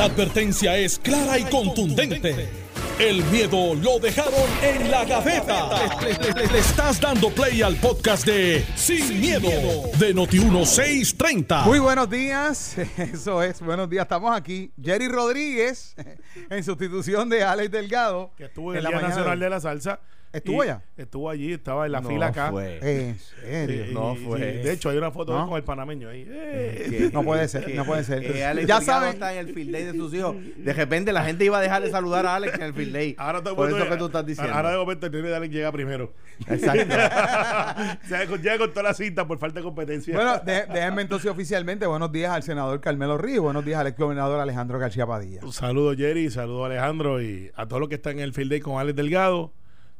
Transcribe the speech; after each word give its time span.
La 0.00 0.06
advertencia 0.06 0.78
es 0.78 0.98
clara 0.98 1.38
y 1.38 1.44
contundente. 1.44 2.48
El 2.98 3.22
miedo 3.24 3.74
lo 3.74 3.98
dejaron 3.98 4.32
en 4.62 4.90
la 4.90 5.04
gaveta. 5.04 5.68
Le, 6.00 6.14
le- 6.14 6.32
le- 6.40 6.46
le 6.50 6.58
estás 6.58 6.98
dando 6.98 7.28
play 7.28 7.60
al 7.60 7.76
podcast 7.76 8.24
de 8.24 8.64
Sin, 8.76 9.20
miedo, 9.20 9.50
de 9.98 10.14
Noti1630. 10.14 11.64
Muy 11.66 11.80
buenos 11.80 12.08
días, 12.08 12.78
eso 12.96 13.42
es, 13.42 13.60
buenos 13.60 13.90
días, 13.90 14.04
estamos 14.04 14.34
aquí. 14.34 14.72
Jerry 14.82 15.06
Rodríguez, 15.08 15.94
en 16.48 16.64
sustitución 16.64 17.28
de 17.28 17.44
Alex 17.44 17.70
Delgado. 17.70 18.32
que 18.38 18.44
estuvo 18.44 18.72
en 18.72 18.78
el 18.78 18.84
la 18.84 18.88
Día 18.88 18.96
mañana 19.00 19.14
Nacional 19.16 19.38
de- 19.38 19.44
de 19.44 19.50
la 19.50 19.60
Salsa. 19.60 20.00
¿Estuvo 20.32 20.62
allá? 20.62 20.82
Estuvo 20.96 21.28
allí, 21.28 21.52
estaba 21.52 21.86
en 21.86 21.92
la 21.92 22.00
No 22.00 22.08
fila 22.08 22.26
acá. 22.28 22.50
fue. 22.52 22.78
En 23.08 23.18
serio. 23.18 23.86
Y- 23.90 23.94
No 23.94 24.14
fue. 24.14 24.38
y 24.38 24.42
de 24.62 24.72
hecho, 24.72 24.88
hay 24.90 24.96
una 24.96 25.10
foto 25.10 25.36
¿No? 25.36 25.48
con 25.48 25.56
el 25.56 25.64
panameño 25.64 26.08
ahí. 26.08 26.24
Eh. 26.28 27.10
No 27.12 27.24
puede 27.24 27.48
ser, 27.48 27.74
no 27.74 27.84
puede 27.84 28.04
ser. 28.04 28.20
que 28.24 28.44
Alex 28.44 28.68
Ya 28.68 28.80
saben- 28.80 29.10
está 29.14 29.32
en 29.34 29.48
el 29.48 29.52
field 29.54 29.72
day 29.72 29.84
de 29.84 29.92
sus 29.92 30.14
hijos. 30.14 30.36
De 30.56 30.72
repente 30.72 31.12
la 31.12 31.24
gente 31.24 31.44
iba 31.44 31.58
a 31.58 31.60
dejar 31.60 31.82
de 31.82 31.90
saludar 31.90 32.26
a 32.26 32.36
Alex 32.36 32.54
en 32.54 32.62
el 32.62 32.74
field 32.74 32.92
day. 32.92 33.14
Ahora 33.18 33.38
el 33.38 33.54
Por 33.56 33.68
eso 33.70 33.88
que 33.88 33.96
tú 33.96 34.06
estás 34.06 34.24
diciendo. 34.24 34.54
Ahora 34.54 34.70
de 34.70 34.76
momento 34.78 35.06
el 35.06 35.12
nene 35.12 35.28
de 35.28 35.36
Alex 35.36 35.52
llega 35.54 35.72
primero. 35.72 36.12
Exacto. 36.48 36.84
llega, 38.08 38.26
con, 38.28 38.40
llega 38.42 38.58
con 38.58 38.70
toda 38.70 38.82
la 38.84 38.94
cinta 38.94 39.26
por 39.26 39.38
falta 39.38 39.58
de 39.60 39.64
competencia. 39.64 40.14
Bueno, 40.14 40.38
de- 40.38 40.66
déjenme 40.72 41.02
entonces 41.02 41.30
oficialmente, 41.30 41.86
buenos 41.86 42.12
días 42.12 42.30
al 42.30 42.42
senador 42.44 42.80
Carmelo 42.80 43.18
Ríos, 43.18 43.42
buenos 43.42 43.64
días 43.64 43.80
al 43.80 43.88
ex 43.88 43.98
gobernador 43.98 44.38
Alejandro 44.40 44.78
García 44.78 45.06
Padilla. 45.06 45.40
Un 45.42 45.52
saludo 45.52 45.94
Jerry, 45.96 46.30
saludo 46.30 46.64
Alejandro 46.66 47.20
y 47.20 47.50
a 47.56 47.66
todos 47.66 47.80
los 47.80 47.88
que 47.88 47.96
están 47.96 48.12
en 48.14 48.20
el 48.20 48.32
field 48.32 48.50
day 48.50 48.60
con 48.60 48.78
Alex 48.80 48.94
Delgado, 48.96 49.52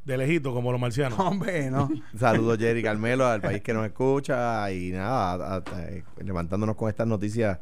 de 0.05 0.17
lejito, 0.17 0.53
como 0.53 0.71
los 0.71 0.81
marcianos. 0.81 1.19
Hombre, 1.19 1.69
no. 1.69 1.89
Saludos 2.17 2.57
Jerry 2.57 2.81
Carmelo 2.83 3.25
al 3.27 3.41
país 3.41 3.61
que 3.61 3.73
nos 3.73 3.85
escucha 3.85 4.71
y 4.71 4.91
nada, 4.91 5.33
a- 5.33 5.55
a- 5.57 5.63
eh, 5.89 6.03
levantándonos 6.23 6.75
con 6.75 6.89
estas 6.89 7.07
noticias. 7.07 7.59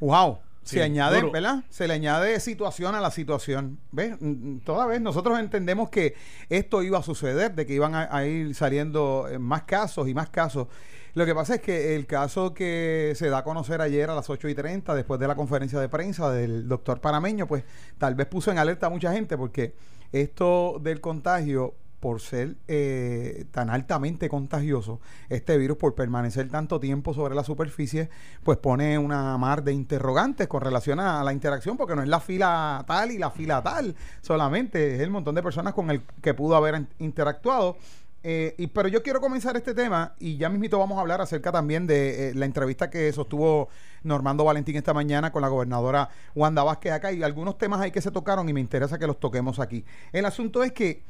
Wow. 0.00 0.38
Sí, 0.62 0.76
Se 0.76 0.82
añade, 0.82 1.16
duro. 1.20 1.30
¿verdad? 1.30 1.62
Se 1.68 1.86
le 1.86 1.92
añade 1.92 2.40
situación 2.40 2.94
a 2.94 3.00
la 3.02 3.10
situación. 3.10 3.78
¿Ves? 3.92 4.16
Mm, 4.18 4.26
mm, 4.54 4.60
Toda 4.60 4.86
vez 4.86 4.98
nosotros 4.98 5.38
entendemos 5.38 5.90
que 5.90 6.14
esto 6.48 6.82
iba 6.82 6.98
a 6.98 7.02
suceder, 7.02 7.54
de 7.54 7.66
que 7.66 7.74
iban 7.74 7.94
a, 7.94 8.08
a 8.10 8.24
ir 8.26 8.54
saliendo 8.54 9.28
eh, 9.30 9.38
más 9.38 9.64
casos 9.64 10.08
y 10.08 10.14
más 10.14 10.30
casos. 10.30 10.68
Lo 11.12 11.26
que 11.26 11.34
pasa 11.34 11.56
es 11.56 11.60
que 11.60 11.94
el 11.94 12.06
caso 12.06 12.54
que 12.54 13.12
se 13.14 13.28
da 13.28 13.38
a 13.38 13.44
conocer 13.44 13.82
ayer 13.82 14.08
a 14.08 14.14
las 14.14 14.30
8 14.30 14.48
y 14.48 14.54
30, 14.54 14.94
después 14.94 15.20
de 15.20 15.28
la 15.28 15.34
conferencia 15.36 15.78
de 15.78 15.88
prensa 15.90 16.30
del 16.32 16.66
doctor 16.66 16.98
Panameño, 16.98 17.46
pues 17.46 17.62
tal 17.98 18.14
vez 18.14 18.26
puso 18.26 18.50
en 18.50 18.56
alerta 18.58 18.86
a 18.86 18.90
mucha 18.90 19.12
gente 19.12 19.36
porque 19.36 19.74
esto 20.22 20.78
del 20.80 21.00
contagio 21.00 21.74
por 22.00 22.20
ser 22.20 22.56
eh, 22.68 23.46
tan 23.50 23.70
altamente 23.70 24.28
contagioso, 24.28 25.00
este 25.30 25.56
virus 25.56 25.78
por 25.78 25.94
permanecer 25.94 26.50
tanto 26.50 26.78
tiempo 26.78 27.14
sobre 27.14 27.34
la 27.34 27.42
superficie, 27.42 28.10
pues 28.42 28.58
pone 28.58 28.98
una 28.98 29.38
mar 29.38 29.64
de 29.64 29.72
interrogantes 29.72 30.46
con 30.46 30.60
relación 30.60 31.00
a 31.00 31.24
la 31.24 31.32
interacción, 31.32 31.78
porque 31.78 31.96
no 31.96 32.02
es 32.02 32.08
la 32.08 32.20
fila 32.20 32.84
tal 32.86 33.10
y 33.10 33.16
la 33.16 33.30
fila 33.30 33.62
tal, 33.62 33.96
solamente 34.20 34.96
es 34.96 35.00
el 35.00 35.08
montón 35.10 35.34
de 35.34 35.42
personas 35.42 35.72
con 35.72 35.90
el 35.90 36.02
que 36.20 36.34
pudo 36.34 36.56
haber 36.56 36.74
in- 36.74 36.88
interactuado. 36.98 37.78
Eh, 38.26 38.54
y, 38.56 38.68
pero 38.68 38.88
yo 38.88 39.02
quiero 39.02 39.20
comenzar 39.20 39.54
este 39.54 39.74
tema 39.74 40.14
y 40.18 40.38
ya 40.38 40.48
mismito 40.48 40.78
vamos 40.78 40.96
a 40.96 41.02
hablar 41.02 41.20
acerca 41.20 41.52
también 41.52 41.86
de 41.86 42.30
eh, 42.30 42.34
la 42.34 42.46
entrevista 42.46 42.88
que 42.88 43.12
sostuvo 43.12 43.68
Normando 44.02 44.44
Valentín 44.44 44.76
esta 44.76 44.94
mañana 44.94 45.30
con 45.30 45.42
la 45.42 45.48
gobernadora 45.48 46.08
Wanda 46.34 46.62
Vázquez 46.64 46.92
acá 46.92 47.12
y 47.12 47.22
algunos 47.22 47.58
temas 47.58 47.82
ahí 47.82 47.90
que 47.90 48.00
se 48.00 48.10
tocaron 48.10 48.48
y 48.48 48.54
me 48.54 48.60
interesa 48.60 48.98
que 48.98 49.06
los 49.06 49.20
toquemos 49.20 49.58
aquí. 49.60 49.84
El 50.10 50.24
asunto 50.24 50.64
es 50.64 50.72
que 50.72 51.02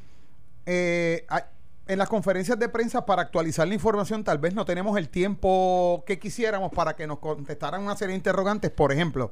eh, 0.66 1.24
en 1.86 1.98
las 1.98 2.08
conferencias 2.08 2.58
de 2.58 2.68
prensa 2.68 3.06
para 3.06 3.22
actualizar 3.22 3.68
la 3.68 3.74
información 3.74 4.24
tal 4.24 4.38
vez 4.38 4.52
no 4.54 4.64
tenemos 4.64 4.96
el 4.98 5.08
tiempo 5.08 6.02
que 6.06 6.18
quisiéramos 6.18 6.72
para 6.72 6.96
que 6.96 7.06
nos 7.06 7.20
contestaran 7.20 7.82
una 7.82 7.94
serie 7.96 8.14
de 8.14 8.16
interrogantes. 8.16 8.72
Por 8.72 8.90
ejemplo, 8.90 9.30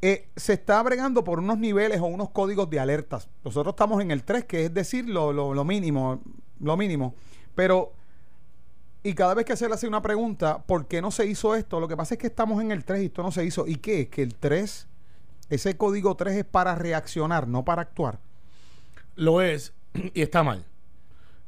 eh, 0.00 0.28
se 0.36 0.52
está 0.52 0.80
bregando 0.84 1.24
por 1.24 1.40
unos 1.40 1.58
niveles 1.58 2.00
o 2.00 2.04
unos 2.06 2.30
códigos 2.30 2.70
de 2.70 2.78
alertas. 2.78 3.28
Nosotros 3.44 3.72
estamos 3.72 4.00
en 4.00 4.12
el 4.12 4.22
3, 4.22 4.44
que 4.44 4.66
es 4.66 4.74
decir, 4.74 5.08
lo, 5.08 5.32
lo- 5.32 5.54
lo 5.54 5.64
mínimo, 5.64 6.20
lo 6.60 6.76
mínimo. 6.76 7.14
Pero, 7.54 7.92
y 9.02 9.14
cada 9.14 9.34
vez 9.34 9.44
que 9.44 9.56
se 9.56 9.68
le 9.68 9.74
hace 9.74 9.88
una 9.88 10.02
pregunta, 10.02 10.62
¿por 10.62 10.86
qué 10.86 11.00
no 11.02 11.10
se 11.10 11.26
hizo 11.26 11.54
esto? 11.54 11.80
Lo 11.80 11.88
que 11.88 11.96
pasa 11.96 12.14
es 12.14 12.20
que 12.20 12.26
estamos 12.28 12.62
en 12.62 12.70
el 12.70 12.84
3 12.84 13.02
y 13.02 13.06
esto 13.06 13.22
no 13.22 13.32
se 13.32 13.44
hizo. 13.44 13.66
¿Y 13.66 13.76
qué? 13.76 14.08
Que 14.08 14.22
el 14.22 14.34
3, 14.34 14.86
ese 15.50 15.76
código 15.76 16.14
3 16.14 16.36
es 16.36 16.44
para 16.44 16.74
reaccionar, 16.74 17.48
no 17.48 17.64
para 17.64 17.82
actuar. 17.82 18.18
Lo 19.16 19.40
es 19.40 19.72
y 20.14 20.22
está 20.22 20.42
mal. 20.42 20.64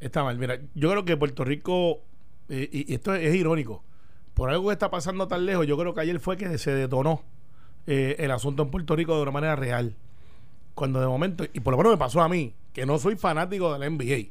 Está 0.00 0.24
mal. 0.24 0.38
Mira, 0.38 0.58
yo 0.74 0.90
creo 0.90 1.04
que 1.04 1.16
Puerto 1.16 1.44
Rico, 1.44 2.00
eh, 2.48 2.68
y, 2.72 2.92
y 2.92 2.94
esto 2.94 3.14
es, 3.14 3.34
irónico, 3.34 3.82
por 4.34 4.50
algo 4.50 4.68
que 4.68 4.72
está 4.72 4.90
pasando 4.90 5.28
tan 5.28 5.46
lejos, 5.46 5.66
yo 5.66 5.76
creo 5.76 5.94
que 5.94 6.00
ayer 6.00 6.18
fue 6.18 6.36
que 6.36 6.58
se 6.58 6.72
detonó 6.72 7.22
eh, 7.86 8.16
el 8.18 8.30
asunto 8.30 8.62
en 8.62 8.70
Puerto 8.70 8.96
Rico 8.96 9.16
de 9.16 9.22
una 9.22 9.30
manera 9.30 9.56
real. 9.56 9.94
Cuando 10.74 11.00
de 11.00 11.06
momento, 11.06 11.44
y 11.52 11.60
por 11.60 11.72
lo 11.72 11.78
menos 11.78 11.92
me 11.92 11.98
pasó 11.98 12.22
a 12.22 12.28
mí, 12.28 12.54
que 12.72 12.86
no 12.86 12.98
soy 12.98 13.16
fanático 13.16 13.72
de 13.72 13.78
la 13.78 13.90
NBA. 13.90 14.30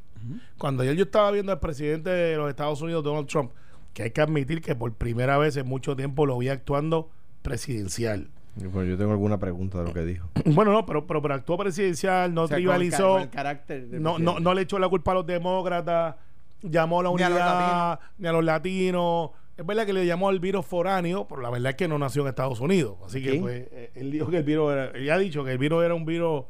Cuando 0.57 0.83
ayer 0.83 0.95
yo 0.95 1.03
estaba 1.03 1.31
viendo 1.31 1.51
al 1.51 1.59
presidente 1.59 2.09
de 2.09 2.37
los 2.37 2.49
Estados 2.49 2.81
Unidos, 2.81 3.03
Donald 3.03 3.27
Trump, 3.27 3.51
que 3.93 4.03
hay 4.03 4.11
que 4.11 4.21
admitir 4.21 4.61
que 4.61 4.75
por 4.75 4.93
primera 4.93 5.37
vez 5.37 5.57
en 5.57 5.67
mucho 5.67 5.95
tiempo 5.95 6.25
lo 6.25 6.37
vi 6.37 6.49
actuando 6.49 7.09
presidencial. 7.41 8.27
Pues 8.73 8.89
yo 8.89 8.97
tengo 8.97 9.11
alguna 9.11 9.39
pregunta 9.39 9.79
de 9.79 9.85
lo 9.85 9.93
que 9.93 10.05
dijo. 10.05 10.29
Bueno, 10.45 10.73
no, 10.73 10.85
pero, 10.85 11.07
pero, 11.07 11.21
pero 11.21 11.33
actuó 11.33 11.57
presidencial, 11.57 12.33
no 12.33 12.43
O 12.43 12.47
sea, 12.47 12.57
con 12.57 12.81
el 12.81 12.91
con 12.91 13.21
el 13.21 13.29
carácter 13.29 13.87
del 13.87 14.01
No, 14.01 14.19
no, 14.19 14.39
no 14.39 14.53
le 14.53 14.63
echó 14.63 14.77
la 14.77 14.89
culpa 14.89 15.11
a 15.11 15.15
los 15.15 15.25
demócratas, 15.25 16.15
llamó 16.61 16.99
a 16.99 17.03
la 17.03 17.09
Ni 17.11 17.23
a 17.23 17.29
los 17.29 17.39
unidad, 17.39 17.99
ni 18.17 18.27
a 18.27 18.31
los 18.31 18.43
latinos. 18.43 19.31
Es 19.57 19.65
verdad 19.65 19.85
que 19.85 19.93
le 19.93 20.05
llamó 20.05 20.29
al 20.29 20.39
virus 20.39 20.65
foráneo, 20.65 21.27
pero 21.27 21.41
la 21.41 21.49
verdad 21.49 21.71
es 21.71 21.75
que 21.75 21.87
no 21.87 21.97
nació 21.97 22.23
en 22.23 22.29
Estados 22.29 22.59
Unidos. 22.59 22.97
Así 23.05 23.21
que 23.23 23.39
pues, 23.39 23.67
eh, 23.71 23.91
él 23.95 24.11
dijo 24.11 24.29
que 24.29 24.37
el 24.37 24.43
virus 24.43 24.73
era, 24.73 24.85
él 24.87 25.09
ha 25.09 25.17
dicho 25.17 25.43
que 25.43 25.51
el 25.51 25.57
virus 25.57 25.83
era 25.83 25.93
un 25.93 26.05
virus 26.05 26.45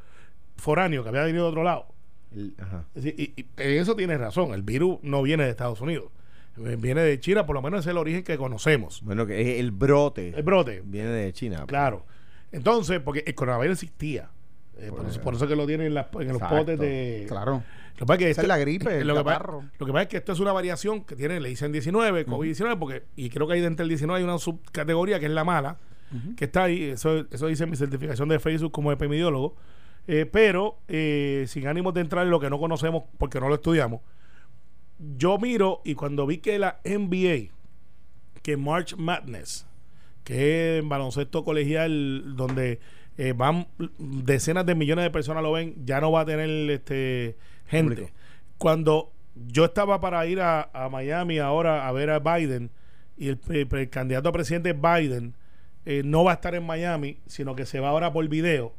foráneo, 0.57 1.03
que 1.03 1.09
había 1.09 1.23
venido 1.23 1.43
de 1.45 1.49
otro 1.49 1.63
lado. 1.63 1.87
El- 2.35 2.53
ajá. 2.59 2.85
Y, 2.95 3.45
eso 3.57 3.95
tiene 3.95 4.17
razón, 4.17 4.53
el 4.53 4.61
virus 4.63 4.99
no 5.03 5.21
viene 5.21 5.43
de 5.43 5.49
Estados 5.49 5.81
Unidos, 5.81 6.05
Eh, 6.57 6.75
viene 6.79 7.01
de 7.01 7.19
China, 7.19 7.45
por 7.45 7.55
lo 7.55 7.61
menos 7.61 7.81
es 7.85 7.87
el 7.91 7.97
origen 7.97 8.23
que 8.23 8.37
conocemos. 8.37 9.01
Bueno, 9.03 9.25
que 9.25 9.39
es 9.53 9.59
el 9.59 9.71
brote 9.71 10.29
El 10.35 10.43
brote, 10.43 10.81
viene 10.85 11.09
de 11.09 11.33
China. 11.33 11.65
claro. 11.67 12.05
Entonces, 12.51 12.99
porque 12.99 13.23
el 13.25 13.33
coronavirus 13.35 13.81
existía. 13.81 14.29
Eh, 14.77 14.89
por, 14.89 15.05
eso, 15.07 15.21
por 15.21 15.33
eso 15.35 15.47
que 15.47 15.55
lo 15.55 15.65
tienen 15.65 15.87
en, 15.87 15.93
las- 15.93 16.07
en 16.13 16.27
los 16.27 16.35
Exacto. 16.37 16.57
potes 16.57 16.79
de... 16.79 17.25
Claro. 17.29 17.63
Lo 17.97 17.99
que 17.99 18.05
pasa 18.05 18.13
es 18.13 18.17
que 18.19 18.23
Esa 18.25 18.29
esto- 18.31 18.41
es 18.41 18.47
la 18.47 18.57
gripe, 18.57 18.97
el 18.99 19.07
lo, 19.07 19.15
que 19.15 19.23
pasa, 19.23 19.43
lo 19.77 19.85
que 19.85 19.91
pasa 19.91 20.01
es 20.03 20.07
que 20.09 20.17
esto 20.17 20.31
es 20.33 20.39
una 20.39 20.51
variación 20.51 21.03
que 21.05 21.15
tiene, 21.15 21.39
le 21.39 21.49
dicen 21.49 21.71
19, 21.71 22.25
COVID-19, 22.25 22.79
porque, 22.79 23.03
y 23.15 23.29
creo 23.29 23.47
que 23.47 23.53
ahí 23.53 23.61
dentro 23.61 23.83
del 23.83 23.89
19 23.89 24.17
hay 24.19 24.23
una 24.23 24.37
subcategoría 24.39 25.19
que 25.19 25.27
es 25.27 25.31
la 25.31 25.43
mala, 25.43 25.77
que 26.35 26.45
está 26.45 26.63
ahí, 26.63 26.83
eso, 26.83 27.25
eso 27.31 27.47
dice 27.47 27.65
mi 27.67 27.75
certificación 27.77 28.27
de 28.27 28.39
Facebook 28.39 28.71
como 28.73 28.91
epidemiólogo, 28.91 29.55
eh, 30.07 30.25
pero 30.25 30.79
eh, 30.87 31.45
sin 31.47 31.67
ánimos 31.67 31.93
de 31.93 32.01
entrar 32.01 32.25
en 32.25 32.31
lo 32.31 32.39
que 32.39 32.49
no 32.49 32.59
conocemos 32.59 33.03
porque 33.17 33.39
no 33.39 33.49
lo 33.49 33.55
estudiamos, 33.55 34.01
yo 35.17 35.37
miro 35.37 35.81
y 35.83 35.95
cuando 35.95 36.25
vi 36.27 36.37
que 36.37 36.59
la 36.59 36.79
NBA, 36.85 37.51
que 38.43 38.57
March 38.57 38.95
Madness, 38.97 39.65
que 40.23 40.77
es 40.77 40.83
en 40.83 40.89
baloncesto 40.89 41.43
colegial 41.43 42.35
donde 42.35 42.79
eh, 43.17 43.33
van 43.35 43.67
decenas 43.97 44.65
de 44.65 44.75
millones 44.75 45.03
de 45.03 45.11
personas 45.11 45.43
lo 45.43 45.51
ven, 45.51 45.75
ya 45.85 45.99
no 46.01 46.11
va 46.11 46.21
a 46.21 46.25
tener 46.25 46.49
este 46.69 47.35
gente. 47.67 47.95
Público. 47.95 48.13
Cuando 48.57 49.11
yo 49.47 49.65
estaba 49.65 49.99
para 50.01 50.25
ir 50.27 50.39
a, 50.41 50.69
a 50.73 50.89
Miami 50.89 51.39
ahora 51.39 51.87
a 51.87 51.91
ver 51.91 52.09
a 52.11 52.19
Biden 52.19 52.69
y 53.17 53.29
el, 53.29 53.39
el- 53.49 53.67
el 53.75 53.89
candidato 53.89 54.29
a 54.29 54.31
presidente 54.31 54.73
Biden 54.73 55.33
eh, 55.85 56.03
no 56.05 56.23
va 56.23 56.31
a 56.31 56.33
estar 56.35 56.53
en 56.53 56.63
Miami, 56.65 57.17
sino 57.25 57.55
que 57.55 57.65
se 57.65 57.79
va 57.79 57.89
ahora 57.89 58.13
por 58.13 58.27
video 58.27 58.73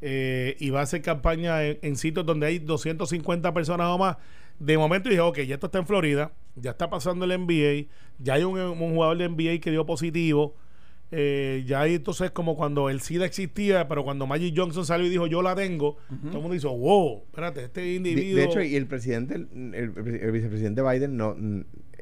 eh, 0.00 0.56
y 0.58 0.70
va 0.70 0.80
a 0.80 0.82
hacer 0.84 1.02
campaña 1.02 1.62
en, 1.64 1.78
en 1.82 1.96
sitios 1.96 2.24
donde 2.26 2.46
hay 2.46 2.58
250 2.58 3.52
personas 3.54 3.86
o 3.88 3.98
más. 3.98 4.16
De 4.58 4.76
momento 4.76 5.08
dije, 5.08 5.20
ok, 5.20 5.38
ya 5.40 5.54
esto 5.54 5.66
está 5.66 5.78
en 5.78 5.86
Florida, 5.86 6.32
ya 6.56 6.72
está 6.72 6.90
pasando 6.90 7.24
el 7.24 7.38
NBA, 7.38 7.88
ya 8.18 8.34
hay 8.34 8.44
un, 8.44 8.58
un 8.58 8.94
jugador 8.94 9.16
de 9.18 9.28
NBA 9.28 9.60
que 9.60 9.70
dio 9.70 9.86
positivo. 9.86 10.54
eh, 11.12 11.64
ya 11.66 11.80
ahí 11.80 11.94
entonces 11.96 12.30
como 12.30 12.56
cuando 12.56 12.88
el 12.88 13.00
SIDA 13.00 13.24
existía, 13.26 13.88
pero 13.88 14.04
cuando 14.04 14.26
Magic 14.26 14.54
Johnson 14.56 14.84
salió 14.86 15.06
y 15.06 15.10
dijo 15.10 15.26
yo 15.26 15.42
la 15.42 15.54
tengo, 15.56 15.96
todo 16.08 16.36
el 16.36 16.40
mundo 16.42 16.50
dijo, 16.54 16.76
wow, 16.76 17.24
espérate, 17.26 17.64
este 17.64 17.94
individuo... 17.94 18.36
de 18.38 18.44
hecho, 18.44 18.62
y 18.62 18.76
el 18.76 18.86
presidente, 18.86 19.34
el, 19.34 19.48
el- 19.74 20.20
el 20.22 20.30
vicepresidente 20.32 20.82
Biden, 20.82 21.16
no, 21.16 21.34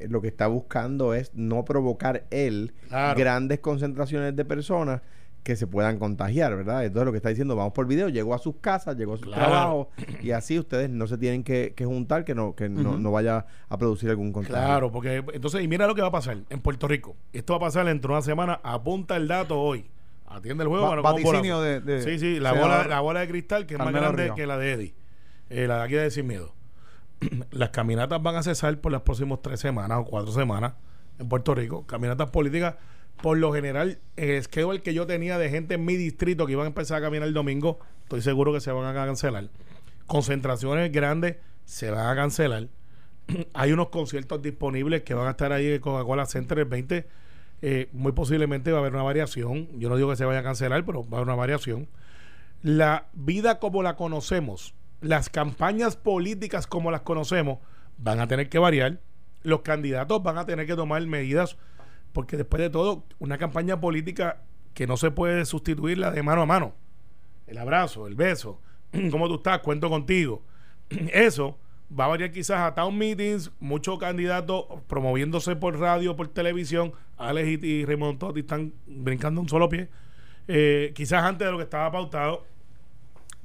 lo 0.07 0.21
que 0.21 0.27
está 0.27 0.45
buscando 0.47 1.13
es 1.15 1.31
no 1.33 1.65
provocar 1.65 2.25
él 2.29 2.73
Claro. 2.87 3.17
grandes 3.19 3.59
concentraciones 3.59 4.35
de 4.35 4.45
personas 4.45 5.01
que 5.43 5.55
se 5.55 5.65
puedan 5.67 5.97
contagiar, 5.99 6.55
¿verdad? 6.55 6.83
Entonces 6.85 7.05
lo 7.05 7.11
que 7.11 7.17
está 7.17 7.29
diciendo, 7.29 7.55
vamos 7.55 7.73
por 7.73 7.87
video, 7.87 8.09
llegó 8.09 8.33
a 8.35 8.37
sus 8.39 8.55
casas, 8.57 8.95
llegó 8.97 9.13
a 9.13 9.17
sus 9.17 9.25
Claro. 9.27 9.41
trabajos 9.45 9.87
y 10.21 10.31
así 10.31 10.59
ustedes 10.59 10.89
no 10.89 11.07
se 11.07 11.17
tienen 11.17 11.43
que, 11.43 11.73
que 11.75 11.85
juntar, 11.85 12.25
que 12.25 12.35
no 12.35 12.55
que 12.55 12.69
no, 12.69 12.97
no 12.97 13.11
vaya 13.11 13.45
a 13.69 13.77
producir 13.77 14.09
algún 14.09 14.31
contagio. 14.33 14.55
Claro, 14.57 14.91
porque 14.91 15.23
entonces, 15.33 15.63
y 15.63 15.67
mira 15.67 15.87
lo 15.87 15.95
que 15.95 16.01
va 16.01 16.09
a 16.09 16.11
pasar 16.11 16.37
en 16.49 16.59
Puerto 16.61 16.87
Rico. 16.87 17.15
Esto 17.33 17.53
va 17.53 17.57
a 17.57 17.61
pasar 17.69 17.85
dentro 17.85 18.09
de 18.13 18.17
una 18.17 18.21
semana. 18.25 18.59
Apunta 18.63 19.15
el 19.15 19.27
dato 19.27 19.59
hoy. 19.59 19.89
Atiende 20.27 20.63
el 20.63 20.67
juego. 20.69 20.91
Un 20.91 21.01
vaticinio 21.01 21.57
bolazo. 21.57 21.61
de- 21.61 21.79
de- 21.81 22.01
sí, 22.03 22.19
sí, 22.19 22.39
la 22.39 22.53
bola, 22.53 22.85
la 22.85 22.99
bola 22.99 23.21
de 23.21 23.27
cristal 23.29 23.65
que 23.65 23.73
es 23.75 23.79
más 23.79 23.91
grande 23.91 24.31
que 24.35 24.45
la 24.45 24.57
de 24.57 24.73
Eddie. 24.73 24.93
Eh, 25.49 25.65
la 25.67 25.77
de 25.79 25.83
aquí 25.85 25.93
de 25.95 26.11
Sin 26.11 26.27
Miedo. 26.27 26.53
Las 27.51 27.69
caminatas 27.69 28.21
van 28.21 28.35
a 28.35 28.43
cesar 28.43 28.77
por 28.79 28.91
las 28.91 29.01
próximas 29.01 29.39
tres 29.41 29.59
semanas 29.59 29.99
o 30.01 30.05
cuatro 30.05 30.31
semanas 30.31 30.73
en 31.17 31.27
Puerto 31.27 31.55
Rico. 31.55 31.85
Caminatas 31.87 32.29
políticas 32.29 32.75
por 33.21 33.37
lo 33.37 33.51
general, 33.51 33.99
el 34.15 34.41
schedule 34.41 34.81
que 34.81 34.93
yo 34.93 35.05
tenía 35.05 35.37
de 35.37 35.49
gente 35.49 35.75
en 35.75 35.85
mi 35.85 35.95
distrito 35.95 36.45
que 36.45 36.53
iban 36.53 36.65
a 36.65 36.67
empezar 36.67 36.99
a 36.99 37.01
caminar 37.01 37.27
el 37.27 37.33
domingo, 37.33 37.79
estoy 38.03 38.21
seguro 38.21 38.53
que 38.53 38.61
se 38.61 38.71
van 38.71 38.85
a 38.85 38.93
cancelar. 38.93 39.49
Concentraciones 40.07 40.91
grandes 40.91 41.37
se 41.65 41.91
van 41.91 42.07
a 42.07 42.15
cancelar. 42.15 42.67
Hay 43.53 43.71
unos 43.71 43.89
conciertos 43.89 44.41
disponibles 44.41 45.03
que 45.03 45.13
van 45.13 45.27
a 45.27 45.31
estar 45.31 45.51
ahí 45.51 45.67
en 45.67 45.81
Coca-Cola 45.81 46.25
Center 46.25 46.59
el 46.59 46.65
20. 46.65 47.07
Eh, 47.61 47.89
muy 47.91 48.13
posiblemente 48.13 48.71
va 48.71 48.77
a 48.77 48.81
haber 48.81 48.93
una 48.93 49.03
variación. 49.03 49.67
Yo 49.77 49.89
no 49.89 49.97
digo 49.97 50.09
que 50.09 50.15
se 50.15 50.25
vaya 50.25 50.39
a 50.39 50.43
cancelar, 50.43 50.85
pero 50.85 51.03
va 51.03 51.17
a 51.17 51.21
haber 51.21 51.27
una 51.27 51.35
variación. 51.35 51.89
La 52.61 53.07
vida 53.13 53.59
como 53.59 53.83
la 53.83 53.95
conocemos, 53.95 54.73
las 55.01 55.29
campañas 55.29 55.95
políticas 55.97 56.67
como 56.67 56.89
las 56.89 57.01
conocemos, 57.01 57.59
van 57.97 58.19
a 58.19 58.27
tener 58.27 58.49
que 58.49 58.59
variar. 58.59 58.99
Los 59.43 59.61
candidatos 59.61 60.23
van 60.23 60.37
a 60.37 60.45
tener 60.45 60.65
que 60.65 60.75
tomar 60.75 61.05
medidas 61.05 61.57
porque 62.13 62.37
después 62.37 62.61
de 62.61 62.69
todo, 62.69 63.03
una 63.19 63.37
campaña 63.37 63.79
política 63.79 64.41
que 64.73 64.87
no 64.87 64.97
se 64.97 65.11
puede 65.11 65.45
sustituir 65.45 65.97
la 65.97 66.11
de 66.11 66.23
mano 66.23 66.41
a 66.41 66.45
mano. 66.45 66.73
El 67.47 67.57
abrazo, 67.57 68.07
el 68.07 68.15
beso, 68.15 68.61
¿cómo 69.11 69.27
tú 69.27 69.35
estás? 69.35 69.59
Cuento 69.59 69.89
contigo. 69.89 70.41
Eso 70.89 71.57
va 71.97 72.05
a 72.05 72.07
variar 72.09 72.31
quizás 72.31 72.59
a 72.59 72.75
town 72.75 72.97
meetings, 72.97 73.51
muchos 73.59 73.97
candidatos 73.99 74.65
promoviéndose 74.87 75.55
por 75.55 75.79
radio, 75.79 76.15
por 76.15 76.27
televisión. 76.27 76.93
Alex 77.17 77.63
y, 77.63 77.85
Raymond 77.85 78.19
Totti 78.19 78.41
están 78.41 78.73
brincando 78.85 79.41
un 79.41 79.49
solo 79.49 79.69
pie. 79.69 79.89
Eh, 80.47 80.93
quizás 80.95 81.23
antes 81.23 81.45
de 81.45 81.51
lo 81.51 81.57
que 81.57 81.63
estaba 81.63 81.91
pautado. 81.91 82.45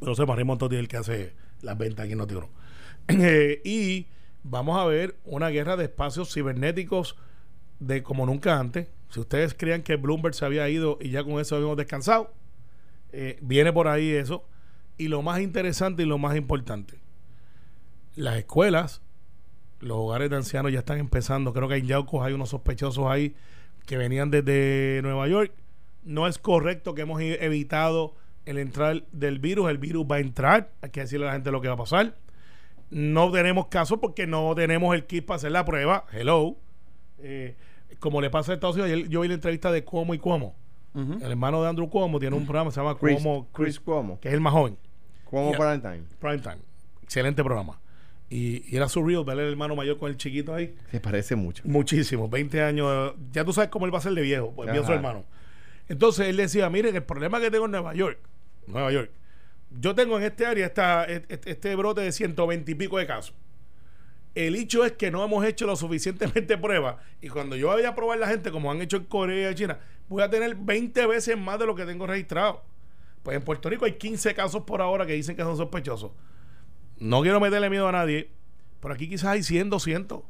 No 0.00 0.14
sé, 0.14 0.24
Raymond 0.24 0.60
Totti 0.60 0.76
es 0.76 0.80
el 0.80 0.88
que 0.88 0.96
hace 0.96 1.32
las 1.62 1.78
ventas 1.78 2.04
aquí 2.04 2.12
en 2.12 2.18
Notiuno. 2.18 2.48
Eh, 3.06 3.60
y 3.66 4.06
vamos 4.44 4.80
a 4.80 4.86
ver 4.86 5.16
una 5.26 5.50
guerra 5.50 5.76
de 5.76 5.84
espacios 5.84 6.32
cibernéticos 6.32 7.18
de 7.86 8.02
como 8.02 8.26
nunca 8.26 8.58
antes. 8.58 8.88
Si 9.10 9.20
ustedes 9.20 9.54
creían 9.54 9.82
que 9.82 9.96
Bloomberg 9.96 10.34
se 10.34 10.44
había 10.44 10.68
ido 10.68 10.98
y 11.00 11.10
ya 11.10 11.22
con 11.22 11.40
eso 11.40 11.56
habíamos 11.56 11.76
descansado, 11.76 12.32
eh, 13.12 13.38
viene 13.40 13.72
por 13.72 13.88
ahí 13.88 14.10
eso. 14.10 14.44
Y 14.98 15.08
lo 15.08 15.22
más 15.22 15.40
interesante 15.40 16.02
y 16.02 16.06
lo 16.06 16.18
más 16.18 16.36
importante, 16.36 16.98
las 18.16 18.36
escuelas, 18.36 19.02
los 19.80 19.98
hogares 19.98 20.30
de 20.30 20.36
ancianos 20.36 20.72
ya 20.72 20.80
están 20.80 20.98
empezando. 20.98 21.52
Creo 21.52 21.68
que 21.68 21.76
en 21.76 21.86
Yaucos 21.86 22.24
hay 22.24 22.32
unos 22.32 22.50
sospechosos 22.50 23.06
ahí 23.06 23.34
que 23.86 23.96
venían 23.96 24.30
desde 24.30 25.00
Nueva 25.02 25.28
York. 25.28 25.52
No 26.04 26.26
es 26.26 26.38
correcto 26.38 26.94
que 26.94 27.02
hemos 27.02 27.20
evitado 27.20 28.14
el 28.46 28.58
entrar 28.58 29.04
del 29.12 29.38
virus. 29.38 29.70
El 29.70 29.78
virus 29.78 30.06
va 30.10 30.16
a 30.16 30.20
entrar. 30.20 30.70
Hay 30.82 30.90
que 30.90 31.00
decirle 31.00 31.26
a 31.26 31.28
la 31.28 31.34
gente 31.34 31.50
lo 31.50 31.60
que 31.60 31.68
va 31.68 31.74
a 31.74 31.78
pasar. 31.78 32.14
No 32.90 33.30
tenemos 33.30 33.66
caso 33.66 34.00
porque 34.00 34.26
no 34.26 34.54
tenemos 34.54 34.94
el 34.94 35.06
kit 35.06 35.24
para 35.24 35.36
hacer 35.36 35.52
la 35.52 35.64
prueba. 35.64 36.04
Hello. 36.12 36.56
Eh, 37.18 37.56
como 37.98 38.20
le 38.20 38.30
pasa 38.30 38.52
a 38.52 38.54
Estados 38.54 38.76
Unidos, 38.76 39.08
yo 39.08 39.20
vi 39.20 39.28
la 39.28 39.34
entrevista 39.34 39.70
de 39.72 39.84
Cuomo 39.84 40.14
y 40.14 40.18
Cuomo. 40.18 40.56
El 40.94 41.22
hermano 41.22 41.60
de 41.60 41.68
Andrew 41.68 41.88
Cuomo 41.90 42.20
tiene 42.20 42.36
un 42.36 42.44
programa 42.44 42.70
que 42.70 42.74
se 42.74 42.80
llama 42.80 42.96
Chris, 42.96 43.20
Cuomo, 43.20 43.48
Chris 43.52 43.80
Cuomo. 43.80 44.20
que 44.20 44.28
es 44.28 44.34
el 44.34 44.40
más 44.40 44.52
joven. 44.52 44.78
Cuomo 45.24 45.50
Prime 45.50 45.78
Time. 45.78 46.02
Prime 46.20 46.38
Time. 46.38 46.58
Excelente 47.02 47.42
programa. 47.42 47.80
Y, 48.30 48.62
y 48.72 48.76
era 48.76 48.88
surreal 48.88 49.24
ver 49.24 49.38
el 49.40 49.50
hermano 49.50 49.74
mayor 49.74 49.98
con 49.98 50.08
el 50.10 50.16
chiquito 50.16 50.54
ahí. 50.54 50.76
Se 50.92 51.00
parece 51.00 51.34
mucho. 51.34 51.62
Muchísimo, 51.66 52.28
20 52.28 52.62
años. 52.62 53.14
Ya 53.32 53.44
tú 53.44 53.52
sabes 53.52 53.70
cómo 53.70 53.86
él 53.86 53.94
va 53.94 53.98
a 53.98 54.02
ser 54.02 54.12
de 54.12 54.22
viejo, 54.22 54.52
pues 54.54 54.70
vio 54.70 54.84
su 54.84 54.92
hermano. 54.92 55.24
Entonces 55.88 56.28
él 56.28 56.36
decía, 56.36 56.70
miren, 56.70 56.94
el 56.94 57.02
problema 57.02 57.40
que 57.40 57.50
tengo 57.50 57.64
en 57.66 57.72
Nueva 57.72 57.92
York, 57.94 58.18
Nueva 58.66 58.90
York, 58.92 59.10
yo 59.80 59.94
tengo 59.94 60.16
en 60.16 60.24
este 60.24 60.46
área 60.46 60.66
esta, 60.66 61.04
este, 61.04 61.50
este 61.50 61.74
brote 61.74 62.00
de 62.00 62.12
120 62.12 62.70
y 62.70 62.74
pico 62.74 62.98
de 62.98 63.06
casos. 63.06 63.34
El 64.34 64.56
hecho 64.56 64.84
es 64.84 64.92
que 64.92 65.10
no 65.10 65.24
hemos 65.24 65.44
hecho 65.44 65.66
lo 65.66 65.76
suficientemente 65.76 66.58
pruebas. 66.58 66.96
Y 67.20 67.28
cuando 67.28 67.56
yo 67.56 67.68
vaya 67.68 67.90
a 67.90 67.94
probar 67.94 68.18
la 68.18 68.28
gente, 68.28 68.50
como 68.50 68.70
han 68.70 68.80
hecho 68.80 68.96
en 68.96 69.04
Corea 69.04 69.50
y 69.50 69.54
China, 69.54 69.78
voy 70.08 70.22
a 70.22 70.30
tener 70.30 70.54
20 70.56 71.06
veces 71.06 71.38
más 71.38 71.58
de 71.58 71.66
lo 71.66 71.74
que 71.74 71.84
tengo 71.84 72.06
registrado. 72.06 72.62
Pues 73.22 73.36
en 73.36 73.42
Puerto 73.42 73.70
Rico 73.70 73.84
hay 73.84 73.92
15 73.92 74.34
casos 74.34 74.64
por 74.64 74.82
ahora 74.82 75.06
que 75.06 75.14
dicen 75.14 75.36
que 75.36 75.42
son 75.42 75.56
sospechosos. 75.56 76.10
No 76.98 77.22
quiero 77.22 77.40
meterle 77.40 77.70
miedo 77.70 77.88
a 77.88 77.92
nadie, 77.92 78.30
pero 78.80 78.94
aquí 78.94 79.08
quizás 79.08 79.26
hay 79.26 79.42
100, 79.42 79.70
200. 79.70 80.20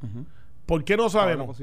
¿Por 0.67 0.85
qué 0.85 0.97
no 0.97 1.09
sabemos? 1.09 1.57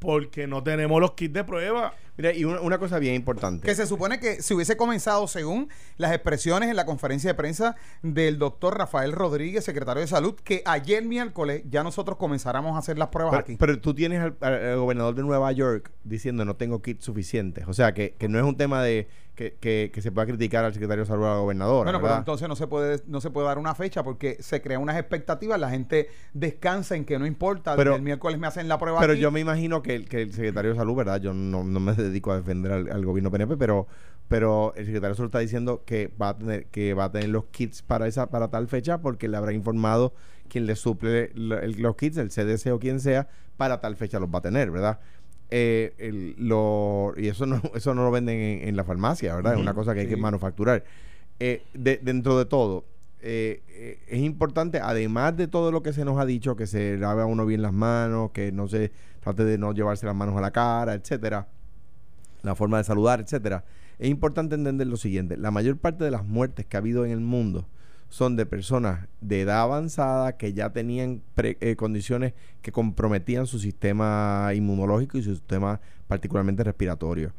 Porque 0.00 0.46
no 0.46 0.62
tenemos 0.62 1.00
los 1.00 1.12
kits 1.12 1.34
de 1.34 1.44
prueba. 1.44 1.94
Mira, 2.16 2.34
y 2.34 2.44
una, 2.44 2.78
cosa 2.78 2.98
bien 2.98 3.14
importante. 3.14 3.66
Que 3.66 3.74
se 3.74 3.86
supone 3.86 4.20
que 4.20 4.42
si 4.42 4.52
hubiese 4.52 4.76
comenzado, 4.76 5.26
según 5.26 5.70
las 5.96 6.12
expresiones 6.12 6.68
en 6.68 6.76
la 6.76 6.84
conferencia 6.84 7.30
de 7.30 7.34
prensa 7.34 7.76
del 8.02 8.38
doctor 8.38 8.76
Rafael 8.76 9.12
Rodríguez, 9.12 9.64
secretario 9.64 10.02
de 10.02 10.06
Salud, 10.06 10.34
que 10.34 10.62
ayer 10.66 11.02
miércoles 11.02 11.62
ya 11.70 11.82
nosotros 11.82 12.18
comenzáramos 12.18 12.76
a 12.76 12.78
hacer 12.80 12.98
las 12.98 13.08
pruebas 13.08 13.32
pero, 13.32 13.40
aquí. 13.40 13.56
Pero 13.58 13.80
tú 13.80 13.94
tienes 13.94 14.20
al, 14.20 14.76
gobernador 14.76 15.14
de 15.14 15.22
Nueva 15.22 15.50
York 15.52 15.92
diciendo 16.04 16.44
no 16.44 16.56
tengo 16.56 16.82
kits 16.82 17.04
suficientes. 17.04 17.64
O 17.68 17.72
sea, 17.72 17.94
que, 17.94 18.14
que 18.18 18.28
no 18.28 18.38
es 18.38 18.44
un 18.44 18.56
tema 18.56 18.82
de 18.82 19.08
que, 19.40 20.00
se 20.00 20.12
pueda 20.12 20.26
criticar 20.26 20.64
al 20.64 20.72
secretario 20.72 21.04
de 21.04 21.08
salud 21.08 21.24
a 21.24 21.30
la 21.30 21.38
gobernadora. 21.38 21.90
Bueno, 21.90 22.04
pero 22.04 22.18
entonces 22.18 22.48
no 22.48 22.56
se 22.56 22.66
puede 22.66 23.02
no 23.06 23.20
se 23.20 23.30
puede 23.30 23.46
dar 23.46 23.58
una 23.58 23.74
fecha 23.74 24.02
porque 24.02 24.36
se 24.40 24.60
crean 24.60 24.82
unas 24.82 24.98
expectativas, 24.98 25.58
la 25.58 25.70
gente 25.70 26.08
descansa 26.34 26.96
en 26.96 27.04
que 27.04 27.18
no 27.18 27.26
importa, 27.26 27.76
pero, 27.76 27.94
el 27.94 28.02
miércoles 28.02 28.38
me 28.38 28.46
hacen 28.46 28.68
la 28.68 28.78
prueba. 28.78 29.00
Pero 29.00 29.14
yo 29.14 29.30
me 29.30 29.40
imagino 29.40 29.82
que, 29.82 30.04
que, 30.04 30.22
el 30.22 30.32
secretario 30.32 30.72
de 30.72 30.76
salud, 30.76 30.94
¿verdad? 30.94 31.20
Yo 31.20 31.32
no, 31.32 31.62
me 31.62 31.94
dedico 31.94 32.32
a 32.32 32.36
defender 32.36 32.72
al, 32.72 33.04
gobierno 33.04 33.30
PNP, 33.30 33.56
pero 33.56 33.86
pero 34.28 34.72
el 34.76 34.84
secretario 34.84 35.14
de 35.14 35.16
salud 35.16 35.28
está 35.28 35.40
diciendo 35.40 35.82
que 35.84 36.12
va 36.20 36.30
a 36.30 36.38
tener 36.38 36.66
que 36.66 36.94
va 36.94 37.04
a 37.04 37.10
tener 37.10 37.30
los 37.30 37.46
kits 37.46 37.82
para 37.82 38.06
esa 38.06 38.30
para 38.30 38.48
tal 38.48 38.68
fecha 38.68 38.98
porque 38.98 39.26
le 39.26 39.36
habrá 39.36 39.52
informado 39.52 40.12
quien 40.50 40.66
le 40.66 40.76
suple 40.76 41.30
los 41.34 41.96
kits, 41.96 42.18
el 42.18 42.28
CDC 42.28 42.72
o 42.72 42.78
quien 42.78 43.00
sea, 43.00 43.28
para 43.56 43.80
tal 43.80 43.96
fecha 43.96 44.18
los 44.18 44.28
va 44.28 44.40
a 44.40 44.42
tener, 44.42 44.70
¿verdad? 44.70 45.00
Eh, 45.50 46.34
lo, 46.38 47.14
y 47.16 47.28
eso 47.28 47.46
no, 47.46 47.60
eso 47.74 47.94
no 47.94 48.04
lo 48.04 48.10
venden 48.10 48.38
en, 48.38 48.76
la 48.76 48.84
farmacia, 48.84 49.34
¿verdad? 49.34 49.54
Es 49.54 49.60
una 49.60 49.74
cosa 49.74 49.94
que 49.94 50.00
hay 50.00 50.08
que 50.08 50.16
manufacturar. 50.16 50.84
Eh, 51.38 51.62
dentro 51.74 52.38
de 52.38 52.44
todo, 52.44 52.84
eh, 53.22 53.62
eh, 53.68 53.98
es 54.08 54.20
importante, 54.20 54.80
además 54.80 55.36
de 55.36 55.46
todo 55.46 55.72
lo 55.72 55.82
que 55.82 55.92
se 55.92 56.04
nos 56.04 56.18
ha 56.18 56.24
dicho, 56.24 56.56
que 56.56 56.66
se 56.66 56.96
lave 56.96 57.22
a 57.22 57.26
uno 57.26 57.44
bien 57.44 57.62
las 57.62 57.72
manos, 57.72 58.30
que 58.30 58.50
no 58.50 58.66
se 58.68 58.92
trate 59.20 59.44
de 59.44 59.58
no 59.58 59.72
llevarse 59.72 60.06
las 60.06 60.14
manos 60.14 60.36
a 60.36 60.40
la 60.40 60.50
cara, 60.50 60.94
etcétera, 60.94 61.46
la 62.42 62.54
forma 62.54 62.78
de 62.78 62.84
saludar, 62.84 63.20
etcétera. 63.20 63.64
Es 63.98 64.08
importante 64.08 64.54
entender 64.54 64.86
lo 64.86 64.96
siguiente: 64.96 65.36
la 65.36 65.50
mayor 65.50 65.76
parte 65.76 66.04
de 66.04 66.10
las 66.10 66.24
muertes 66.24 66.64
que 66.64 66.76
ha 66.76 66.80
habido 66.80 67.04
en 67.04 67.12
el 67.12 67.20
mundo 67.20 67.66
son 68.10 68.36
de 68.36 68.44
personas 68.44 69.08
de 69.20 69.42
edad 69.42 69.62
avanzada 69.62 70.36
que 70.36 70.52
ya 70.52 70.70
tenían 70.70 71.22
eh, 71.36 71.76
condiciones 71.76 72.34
que 72.60 72.72
comprometían 72.72 73.46
su 73.46 73.60
sistema 73.60 74.50
inmunológico 74.52 75.16
y 75.16 75.22
su 75.22 75.34
sistema 75.34 75.80
particularmente 76.08 76.64
respiratorio. 76.64 77.32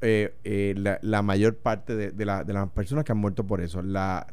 Eh, 0.00 0.34
eh, 0.44 0.98
la, 1.02 1.22
mayor 1.22 1.56
parte 1.56 1.94
de, 1.94 2.24
las 2.24 2.70
personas 2.70 3.04
que 3.04 3.12
han 3.12 3.18
muerto 3.18 3.46
por 3.46 3.60
eso. 3.60 3.82
La, 3.82 4.26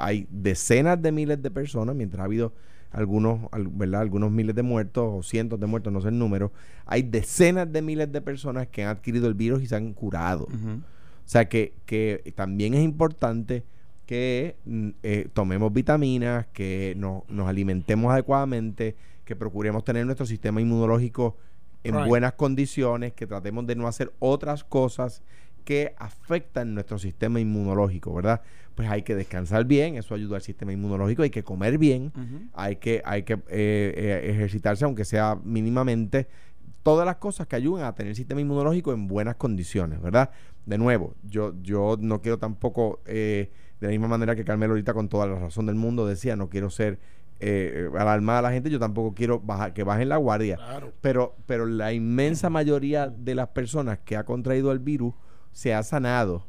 hay 0.00 0.26
decenas 0.30 1.00
de 1.00 1.12
miles 1.12 1.40
de 1.40 1.50
personas, 1.52 1.94
mientras 1.94 2.20
ha 2.20 2.24
habido 2.24 2.52
algunos, 2.90 3.40
¿verdad? 3.72 4.00
algunos 4.00 4.32
miles 4.32 4.56
de 4.56 4.62
muertos 4.62 5.04
o 5.08 5.22
cientos 5.22 5.60
de 5.60 5.66
muertos, 5.66 5.92
no 5.92 6.00
sé 6.00 6.08
el 6.08 6.18
número, 6.18 6.50
hay 6.84 7.02
decenas 7.02 7.72
de 7.72 7.80
miles 7.80 8.10
de 8.10 8.20
personas 8.20 8.66
que 8.66 8.82
han 8.82 8.88
adquirido 8.88 9.28
el 9.28 9.34
virus 9.34 9.62
y 9.62 9.66
se 9.66 9.76
han 9.76 9.92
curado. 9.92 10.46
O 10.46 11.30
sea 11.30 11.48
que, 11.48 11.74
que 11.86 12.32
también 12.34 12.74
es 12.74 12.82
importante 12.82 13.62
que 14.08 14.56
mm, 14.64 14.88
eh, 15.02 15.28
tomemos 15.34 15.70
vitaminas, 15.70 16.46
que 16.54 16.94
nos 16.96 17.46
alimentemos 17.46 18.10
adecuadamente, 18.10 18.96
que 19.26 19.36
procuremos 19.36 19.84
tener 19.84 20.06
nuestro 20.06 20.24
sistema 20.24 20.62
inmunológico 20.62 21.36
en 21.84 22.08
buenas 22.08 22.32
condiciones, 22.32 23.12
que 23.12 23.26
tratemos 23.26 23.66
de 23.66 23.76
no 23.76 23.86
hacer 23.86 24.10
otras 24.18 24.64
cosas 24.64 25.22
que 25.66 25.94
afectan 25.98 26.72
nuestro 26.72 26.98
sistema 26.98 27.38
inmunológico, 27.38 28.14
¿verdad? 28.14 28.40
Pues 28.74 28.88
hay 28.88 29.02
que 29.02 29.14
descansar 29.14 29.66
bien, 29.66 29.96
eso 29.96 30.14
ayuda 30.14 30.36
al 30.36 30.42
sistema 30.42 30.72
inmunológico, 30.72 31.22
hay 31.22 31.30
que 31.30 31.44
comer 31.44 31.76
bien, 31.76 32.10
hay 32.54 32.76
que, 32.76 33.02
hay 33.04 33.24
que 33.24 33.34
eh, 33.34 33.92
eh, 33.94 34.30
ejercitarse, 34.30 34.86
aunque 34.86 35.04
sea 35.04 35.38
mínimamente, 35.44 36.28
todas 36.82 37.04
las 37.04 37.16
cosas 37.16 37.46
que 37.46 37.56
ayuden 37.56 37.84
a 37.84 37.94
tener 37.94 38.08
el 38.08 38.16
sistema 38.16 38.40
inmunológico 38.40 38.94
en 38.94 39.06
buenas 39.06 39.34
condiciones, 39.34 40.00
¿verdad? 40.00 40.30
De 40.64 40.78
nuevo, 40.78 41.14
yo, 41.24 41.52
yo 41.60 41.98
no 42.00 42.22
quiero 42.22 42.38
tampoco 42.38 43.00
de 43.80 43.86
la 43.86 43.90
misma 43.90 44.08
manera 44.08 44.34
que 44.34 44.44
Carmelo 44.44 44.72
ahorita 44.72 44.94
con 44.94 45.08
toda 45.08 45.26
la 45.26 45.38
razón 45.38 45.66
del 45.66 45.76
mundo 45.76 46.06
decía, 46.06 46.36
no 46.36 46.48
quiero 46.48 46.70
ser 46.70 46.98
eh, 47.40 47.88
alarmada 47.96 48.40
a 48.40 48.42
la 48.42 48.52
gente, 48.52 48.70
yo 48.70 48.78
tampoco 48.78 49.14
quiero 49.14 49.38
bajar, 49.40 49.72
que 49.72 49.84
bajen 49.84 50.08
la 50.08 50.16
guardia. 50.16 50.58
Pero, 51.00 51.36
pero 51.46 51.66
la 51.66 51.92
inmensa 51.92 52.50
mayoría 52.50 53.08
de 53.08 53.34
las 53.34 53.48
personas 53.48 53.98
que 54.04 54.16
ha 54.16 54.24
contraído 54.24 54.72
el 54.72 54.80
virus 54.80 55.14
se 55.52 55.74
ha 55.74 55.82
sanado 55.82 56.46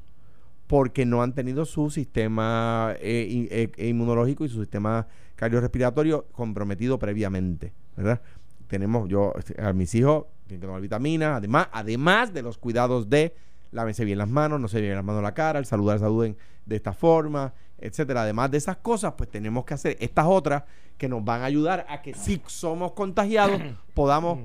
porque 0.67 1.05
no 1.05 1.23
han 1.23 1.33
tenido 1.33 1.65
su 1.65 1.89
sistema 1.89 2.93
eh, 2.99 3.71
eh, 3.77 3.87
inmunológico 3.87 4.45
y 4.45 4.49
su 4.49 4.59
sistema 4.59 5.07
cardiorrespiratorio 5.35 6.27
comprometido 6.31 6.99
previamente, 6.99 7.73
¿verdad? 7.95 8.21
Tenemos 8.67 9.09
yo 9.09 9.33
a 9.57 9.73
mis 9.73 9.95
hijos 9.95 10.25
tienen 10.49 10.61
que 10.61 10.67
tomar 10.67 10.81
vitaminas, 10.81 11.37
además, 11.37 11.67
además 11.71 12.33
de 12.33 12.41
los 12.41 12.57
cuidados 12.57 13.09
de 13.09 13.33
lávense 13.71 14.05
bien 14.05 14.17
las 14.17 14.29
manos, 14.29 14.59
no 14.59 14.67
se 14.67 14.81
bien 14.81 14.95
las 14.95 15.03
manos 15.03 15.21
la 15.23 15.33
cara, 15.33 15.59
el 15.59 15.65
saludar 15.65 15.99
saluden 15.99 16.37
de 16.65 16.75
esta 16.75 16.93
forma, 16.93 17.53
etcétera. 17.77 18.23
Además 18.23 18.51
de 18.51 18.57
esas 18.57 18.77
cosas, 18.77 19.13
pues 19.17 19.29
tenemos 19.29 19.65
que 19.65 19.73
hacer 19.73 19.97
estas 19.99 20.25
otras 20.27 20.63
que 20.97 21.07
nos 21.07 21.23
van 21.23 21.41
a 21.41 21.45
ayudar 21.45 21.85
a 21.89 22.01
que 22.01 22.13
si 22.13 22.41
somos 22.47 22.91
contagiados 22.93 23.61
podamos 23.93 24.39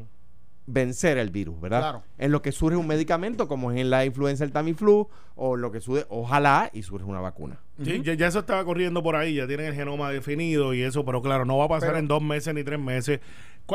vencer 0.67 1.19
el 1.19 1.31
virus, 1.31 1.61
¿verdad? 1.61 1.81
Claro. 1.81 2.03
En 2.17 2.33
lo 2.33 2.41
que 2.41 2.51
surge 2.53 2.77
un 2.77 2.87
medicamento, 2.87 3.49
como 3.49 3.71
es 3.71 3.79
en 3.81 3.91
la 3.91 4.05
influenza 4.07 4.45
del 4.45 4.53
Tamiflu, 4.53 5.09
o 5.37 5.57
lo 5.57 5.71
que 5.71 5.81
surge, 5.81 6.07
ojalá, 6.09 6.71
y 6.73 6.83
surge 6.83 7.05
una 7.05 7.21
vacuna. 7.21 7.59
Sí, 7.83 8.01
ya, 8.03 8.15
ya 8.15 8.29
eso 8.29 8.39
estaba 8.39 8.65
corriendo 8.65 9.03
por 9.03 9.17
ahí, 9.17 9.35
ya 9.35 9.47
tienen 9.47 9.67
el 9.67 9.75
genoma 9.75 10.11
definido 10.11 10.73
y 10.73 10.83
eso, 10.83 11.05
pero 11.05 11.21
claro, 11.21 11.45
no 11.45 11.59
va 11.59 11.67
a 11.67 11.69
pasar 11.69 11.91
Pero- 11.91 11.99
en 11.99 12.09
dos 12.09 12.23
meses 12.23 12.55
ni 12.55 12.65
tres 12.65 12.79
meses. 12.81 13.21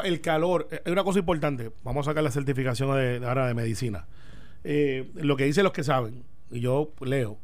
El 0.03 0.21
calor, 0.21 0.67
eh, 0.71 0.81
es 0.85 0.91
una 0.91 1.03
cosa 1.03 1.19
importante, 1.19 1.71
vamos 1.83 2.07
a 2.07 2.11
sacar 2.11 2.23
la 2.23 2.31
certificación 2.31 2.95
de 2.95 3.25
ahora 3.25 3.47
de 3.47 3.53
medicina. 3.53 4.05
Eh, 4.63 5.09
lo 5.15 5.35
que 5.37 5.45
dicen 5.45 5.63
los 5.63 5.73
que 5.73 5.83
saben, 5.83 6.23
y 6.51 6.59
yo 6.59 6.91
leo 7.01 7.37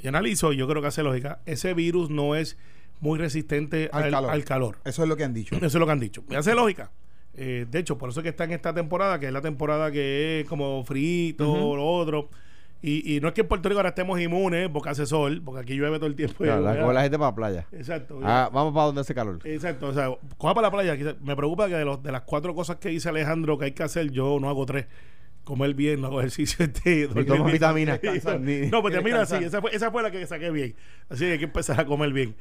y 0.00 0.06
analizo, 0.06 0.52
y 0.52 0.56
yo 0.56 0.68
creo 0.68 0.80
que 0.80 0.88
hace 0.88 1.02
lógica, 1.02 1.40
ese 1.44 1.74
virus 1.74 2.08
no 2.08 2.34
es 2.36 2.56
muy 3.00 3.18
resistente 3.18 3.90
Al 3.92 4.04
al, 4.04 4.10
calor. 4.12 4.30
al 4.30 4.44
calor. 4.44 4.78
Eso 4.84 5.02
es 5.02 5.08
lo 5.08 5.16
que 5.16 5.24
han 5.24 5.34
dicho. 5.34 5.56
Eso 5.56 5.66
es 5.66 5.74
lo 5.74 5.86
que 5.86 5.92
han 5.92 6.00
dicho. 6.00 6.22
Me 6.28 6.36
hace 6.36 6.54
lógica. 6.54 6.90
Eh, 7.34 7.66
de 7.70 7.78
hecho, 7.78 7.98
por 7.98 8.10
eso 8.10 8.20
es 8.20 8.22
que 8.24 8.30
está 8.30 8.44
en 8.44 8.52
esta 8.52 8.72
temporada, 8.74 9.18
que 9.20 9.26
es 9.26 9.32
la 9.32 9.40
temporada 9.40 9.90
que 9.90 10.40
es 10.40 10.48
como 10.48 10.82
frito, 10.84 11.50
Ujú. 11.50 11.76
lo 11.76 11.86
otro. 11.86 12.28
Y, 12.80 13.16
y 13.16 13.20
no 13.20 13.26
es 13.28 13.34
que 13.34 13.40
en 13.40 13.48
Puerto 13.48 13.68
Rico 13.68 13.80
ahora 13.80 13.88
estemos 13.88 14.20
inmunes 14.20 14.68
porque 14.72 14.90
hace 14.90 15.04
sol, 15.04 15.42
porque 15.44 15.62
aquí 15.62 15.74
llueve 15.74 15.96
todo 15.98 16.06
el 16.06 16.14
tiempo. 16.14 16.36
Claro, 16.44 16.62
la, 16.62 16.70
¿verdad? 16.70 16.86
con 16.86 16.94
la 16.94 17.02
gente 17.02 17.18
para 17.18 17.30
la 17.30 17.34
playa. 17.34 17.66
Exacto. 17.72 18.20
Ah, 18.22 18.50
vamos 18.52 18.72
para 18.72 18.86
donde 18.86 19.00
hace 19.00 19.14
calor. 19.16 19.40
Exacto. 19.44 19.88
O 19.88 19.92
sea, 19.94 20.10
coja 20.36 20.54
para 20.54 20.68
la 20.68 20.70
playa. 20.70 20.96
Me 21.22 21.34
preocupa 21.34 21.66
que 21.68 21.74
de, 21.74 21.84
los, 21.84 22.00
de 22.02 22.12
las 22.12 22.22
cuatro 22.22 22.54
cosas 22.54 22.76
que 22.76 22.88
dice 22.90 23.08
Alejandro 23.08 23.58
que 23.58 23.64
hay 23.66 23.72
que 23.72 23.82
hacer, 23.82 24.10
yo 24.12 24.38
no 24.40 24.48
hago 24.48 24.64
tres. 24.64 24.86
Comer 25.48 25.72
bien, 25.72 26.02
no 26.02 26.08
hago 26.08 26.20
ejercicio. 26.20 26.62
Este, 26.66 27.06
dormir 27.06 27.24
tomas 27.26 27.42
bien. 27.44 27.52
vitaminas. 27.54 28.00
Ni- 28.40 28.66
no, 28.70 28.82
pues 28.82 29.02
mira, 29.02 29.24
sí, 29.24 29.36
esa 29.42 29.62
fue, 29.62 29.74
esa 29.74 29.90
fue 29.90 30.02
la 30.02 30.10
que 30.10 30.26
saqué 30.26 30.50
bien. 30.50 30.74
Así 31.08 31.24
que 31.24 31.32
hay 31.32 31.38
que 31.38 31.44
empezar 31.46 31.80
a 31.80 31.86
comer 31.86 32.12
bien. 32.12 32.34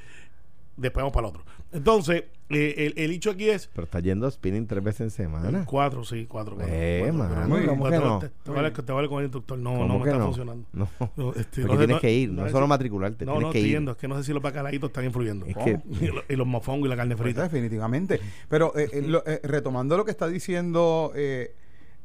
Después 0.75 1.01
vamos 1.01 1.13
para 1.13 1.27
el 1.27 1.33
otro. 1.33 1.43
Entonces, 1.71 2.25
eh, 2.49 2.93
el, 2.95 3.03
el 3.03 3.11
hecho 3.11 3.31
aquí 3.31 3.49
es 3.49 3.67
Pero 3.73 3.85
está 3.85 3.99
yendo 4.01 4.29
spinning 4.29 4.67
tres 4.67 4.83
veces 4.83 5.01
en 5.01 5.09
semana. 5.11 5.63
Cuatro, 5.65 6.03
sí, 6.03 6.25
cuatro. 6.29 6.55
cuatro, 6.55 6.71
Eh, 6.71 6.99
cuatro, 7.09 7.17
mano, 7.17 7.47
cuatro, 7.49 7.67
¿cómo 7.69 7.79
cuatro, 7.81 7.99
que 7.99 8.05
cuatro, 8.07 8.09
no? 8.09 8.19
Te, 8.19 8.29
te 8.43 8.51
vale, 8.51 8.71
te 8.71 8.91
vale 8.91 9.07
con 9.07 9.17
el 9.19 9.23
instructor. 9.25 9.57
No, 9.57 9.71
¿Cómo 9.71 9.87
no 9.87 9.99
me 9.99 10.05
está 10.05 10.17
no? 10.19 10.25
funcionando. 10.25 10.65
No. 10.73 10.89
No, 11.15 11.29
este, 11.33 11.61
Porque 11.61 11.73
no 11.73 11.77
tienes 11.79 11.99
que 12.01 12.13
ir, 12.13 12.29
no 12.29 12.45
es 12.45 12.51
solo 12.51 12.67
matricularte, 12.67 13.25
No, 13.25 13.31
tienes 13.33 13.47
no 13.47 13.51
que 13.53 13.59
ir. 13.59 13.65
entiendo. 13.67 13.91
Es 13.91 13.97
que 13.97 14.07
no 14.09 14.17
sé 14.17 14.23
si 14.25 14.33
los 14.33 14.41
bacalaitos 14.43 14.89
están 14.89 15.05
influyendo. 15.05 15.45
Es 15.45 15.55
que 15.55 15.79
Y, 16.01 16.07
lo- 16.07 16.23
y 16.27 16.35
los 16.35 16.45
mofongos 16.45 16.87
y 16.87 16.89
la 16.89 16.95
carne 16.97 17.15
Pues, 17.15 17.23
frita. 17.27 17.43
definitivamente. 17.43 18.19
Pero 18.49 18.77
eh, 18.77 18.89
eh, 18.91 19.01
lo- 19.01 19.25
eh, 19.25 19.39
retomando 19.43 19.95
lo 19.97 20.03
que 20.05 20.11
está 20.11 20.27
diciendo 20.27 21.11
eh, 21.15 21.55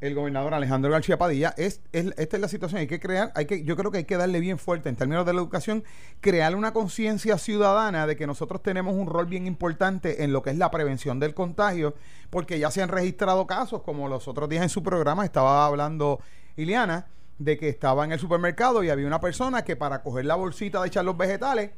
el 0.02 0.14
gobernador 0.14 0.52
Alejandro 0.52 0.90
García 0.90 1.16
Padilla, 1.16 1.54
es, 1.56 1.80
es- 1.92 2.12
esta 2.18 2.36
es 2.36 2.40
la 2.40 2.48
situación. 2.48 2.80
Hay 2.80 2.86
que 2.86 3.00
crear, 3.00 3.32
hay 3.34 3.46
que, 3.46 3.62
yo 3.64 3.76
creo 3.76 3.90
que 3.90 3.98
hay 3.98 4.04
que 4.04 4.16
darle 4.16 4.40
bien 4.40 4.58
fuerte 4.58 4.88
en 4.88 4.96
términos 4.96 5.24
de 5.24 5.32
la 5.32 5.38
educación, 5.40 5.84
crear 6.20 6.54
una 6.56 6.72
conciencia 6.72 7.38
ciudadana 7.38 8.06
de 8.06 8.16
que 8.16 8.26
nosotros 8.26 8.62
tenemos 8.62 8.94
un 8.94 9.06
rol 9.06 9.26
bien 9.26 9.46
importante 9.46 10.24
en 10.24 10.32
lo 10.32 10.42
que 10.42 10.50
es 10.50 10.58
la 10.58 10.70
prevención 10.70 11.20
del 11.20 11.34
contagio, 11.34 11.94
porque 12.30 12.58
ya 12.58 12.70
se 12.70 12.82
han 12.82 12.88
registrado 12.88 13.46
casos, 13.46 13.82
como 13.82 14.08
los 14.08 14.28
otros 14.28 14.48
días 14.48 14.62
en 14.64 14.68
su 14.68 14.82
programa 14.82 15.24
estaba 15.24 15.64
hablando 15.66 16.18
Iliana, 16.56 17.06
de 17.38 17.56
que 17.56 17.68
estaba 17.68 18.04
en 18.04 18.12
el 18.12 18.18
supermercado 18.18 18.82
y 18.84 18.90
había 18.90 19.06
una 19.06 19.20
persona 19.20 19.64
que 19.64 19.74
para 19.76 20.02
coger 20.02 20.24
la 20.26 20.34
bolsita 20.34 20.80
de 20.82 20.88
echar 20.88 21.04
los 21.04 21.16
vegetales, 21.16 21.70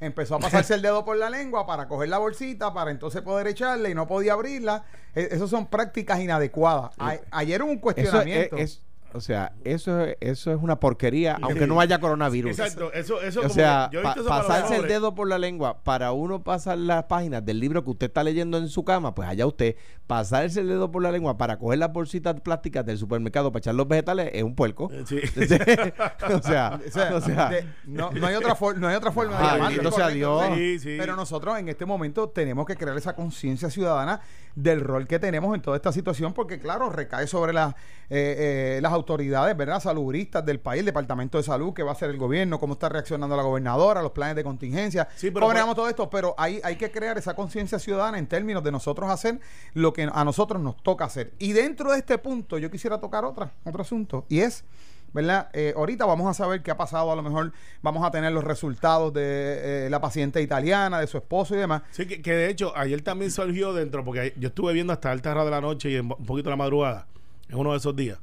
empezó 0.00 0.36
a 0.36 0.38
pasarse 0.40 0.74
el 0.74 0.82
dedo 0.82 1.04
por 1.04 1.16
la 1.16 1.30
lengua 1.30 1.66
para 1.66 1.88
coger 1.88 2.08
la 2.08 2.18
bolsita, 2.18 2.72
para 2.72 2.90
entonces 2.90 3.22
poder 3.22 3.46
echarle 3.46 3.90
y 3.90 3.94
no 3.94 4.06
podía 4.06 4.34
abrirla. 4.34 4.84
E- 5.14 5.28
Esas 5.30 5.50
son 5.50 5.66
prácticas 5.66 6.20
inadecuadas. 6.20 6.92
A- 6.98 7.16
ayer 7.30 7.62
hubo 7.62 7.70
un 7.72 7.78
eso 7.78 7.88
es, 7.90 7.94
cuestionamiento. 7.94 8.56
es- 8.56 8.82
o 9.14 9.20
sea, 9.20 9.52
eso, 9.64 10.00
es- 10.04 10.16
eso 10.20 10.52
es 10.52 10.58
una 10.60 10.78
porquería, 10.80 11.38
aunque 11.42 11.66
no 11.66 11.80
haya 11.80 11.98
coronavirus. 12.00 12.58
Exacto, 12.58 12.92
eso, 12.92 13.20
eso 13.22 13.40
O 13.40 13.42
como 13.44 13.54
sea, 13.54 13.88
yo 13.92 14.00
he 14.00 14.02
visto 14.02 14.24
pasarse 14.26 14.76
el 14.76 14.88
dedo 14.88 15.14
por 15.14 15.28
la 15.28 15.38
lengua 15.38 15.82
para 15.82 16.12
uno 16.12 16.42
pasar 16.42 16.78
las 16.78 17.04
páginas 17.04 17.44
del 17.44 17.58
libro 17.60 17.82
que 17.84 17.90
usted 17.90 18.06
está 18.08 18.22
leyendo 18.22 18.58
en 18.58 18.68
su 18.68 18.84
cama, 18.84 19.14
pues 19.14 19.28
allá 19.28 19.46
usted. 19.46 19.76
Pasarse 20.06 20.60
el 20.60 20.68
dedo 20.68 20.90
por 20.90 21.02
la 21.02 21.12
lengua 21.12 21.36
para 21.36 21.58
coger 21.58 21.78
las 21.78 21.92
bolsitas 21.92 22.40
plásticas 22.40 22.84
del 22.86 22.96
supermercado 22.98 23.52
para 23.52 23.60
echar 23.60 23.74
los 23.74 23.86
vegetales 23.86 24.30
es 24.32 24.42
un 24.42 24.54
puerco. 24.54 24.90
Eh, 24.92 25.04
sí. 25.06 25.18
o 26.34 26.42
sea, 26.42 26.80
O 26.86 26.90
sea, 26.90 27.14
o 27.16 27.20
sea, 27.20 27.48
de- 27.50 27.64
no, 27.84 28.10
no 28.12 28.26
hay 28.26 28.34
otra 28.34 28.56
no 28.76 28.88
hay 28.88 28.96
otra 28.96 29.12
forma 29.12 29.36
de 29.38 29.44
llamarlo. 29.44 29.92
sea 29.92 30.08
Dios. 30.08 30.44
Sí, 30.54 30.78
sí. 30.78 30.96
Pero 30.98 31.14
nosotros 31.16 31.58
en 31.58 31.68
este 31.68 31.84
momento 31.84 32.28
tenemos 32.30 32.66
que 32.66 32.76
crear 32.76 32.96
esa 32.96 33.14
conciencia 33.14 33.70
ciudadana 33.70 34.20
del 34.54 34.80
rol 34.80 35.06
que 35.06 35.18
tenemos 35.18 35.54
en 35.54 35.62
toda 35.62 35.76
esta 35.76 35.92
situación, 35.92 36.32
porque 36.34 36.58
claro, 36.58 36.90
recae 36.90 37.26
sobre 37.26 37.52
las 37.52 37.74
eh, 38.10 38.76
eh, 38.76 38.80
las 38.82 38.92
autoridades, 38.98 39.56
¿verdad? 39.56 39.80
Salubristas 39.80 40.44
del 40.44 40.60
país, 40.60 40.80
el 40.80 40.86
Departamento 40.86 41.38
de 41.38 41.44
Salud, 41.44 41.72
que 41.72 41.82
va 41.82 41.90
a 41.90 41.92
hacer 41.92 42.10
el 42.10 42.18
gobierno, 42.18 42.60
cómo 42.60 42.74
está 42.74 42.88
reaccionando 42.88 43.36
la 43.36 43.42
gobernadora, 43.42 44.02
los 44.02 44.12
planes 44.12 44.36
de 44.36 44.44
contingencia, 44.44 45.08
Sí, 45.16 45.30
pero 45.30 45.46
manejamos 45.46 45.74
todo 45.74 45.88
esto, 45.88 46.10
pero 46.10 46.34
hay, 46.36 46.60
hay 46.62 46.76
que 46.76 46.90
crear 46.90 47.16
esa 47.18 47.34
conciencia 47.34 47.78
ciudadana 47.78 48.18
en 48.18 48.26
términos 48.26 48.62
de 48.62 48.72
nosotros 48.72 49.10
hacer 49.10 49.40
lo 49.74 49.92
que 49.92 50.08
a 50.12 50.24
nosotros 50.24 50.60
nos 50.60 50.82
toca 50.82 51.04
hacer. 51.04 51.32
Y 51.38 51.52
dentro 51.52 51.92
de 51.92 51.98
este 51.98 52.18
punto, 52.18 52.58
yo 52.58 52.70
quisiera 52.70 53.00
tocar 53.00 53.24
otra, 53.24 53.52
otro 53.64 53.82
asunto, 53.82 54.26
y 54.28 54.40
es 54.40 54.64
¿verdad? 55.12 55.48
Eh, 55.52 55.72
ahorita 55.76 56.04
vamos 56.06 56.28
a 56.28 56.34
saber 56.34 56.62
qué 56.62 56.70
ha 56.70 56.76
pasado, 56.76 57.10
a 57.12 57.16
lo 57.16 57.22
mejor 57.22 57.52
vamos 57.82 58.04
a 58.04 58.10
tener 58.10 58.32
los 58.32 58.44
resultados 58.44 59.12
de 59.12 59.86
eh, 59.86 59.90
la 59.90 60.00
paciente 60.00 60.42
italiana, 60.42 61.00
de 61.00 61.06
su 61.06 61.16
esposo 61.16 61.54
y 61.54 61.58
demás. 61.58 61.82
Sí, 61.90 62.06
que, 62.06 62.20
que 62.20 62.32
de 62.32 62.50
hecho 62.50 62.76
ayer 62.76 63.00
también 63.02 63.30
surgió 63.30 63.72
dentro, 63.72 64.04
porque 64.04 64.34
yo 64.36 64.48
estuve 64.48 64.72
viendo 64.72 64.92
hasta 64.92 65.10
altas 65.10 65.32
horas 65.32 65.46
de 65.46 65.50
la 65.50 65.60
noche 65.60 65.90
y 65.90 65.98
un 65.98 66.08
poquito 66.08 66.44
de 66.44 66.50
la 66.50 66.56
madrugada, 66.56 67.06
en 67.48 67.56
uno 67.56 67.72
de 67.72 67.78
esos 67.78 67.96
días, 67.96 68.18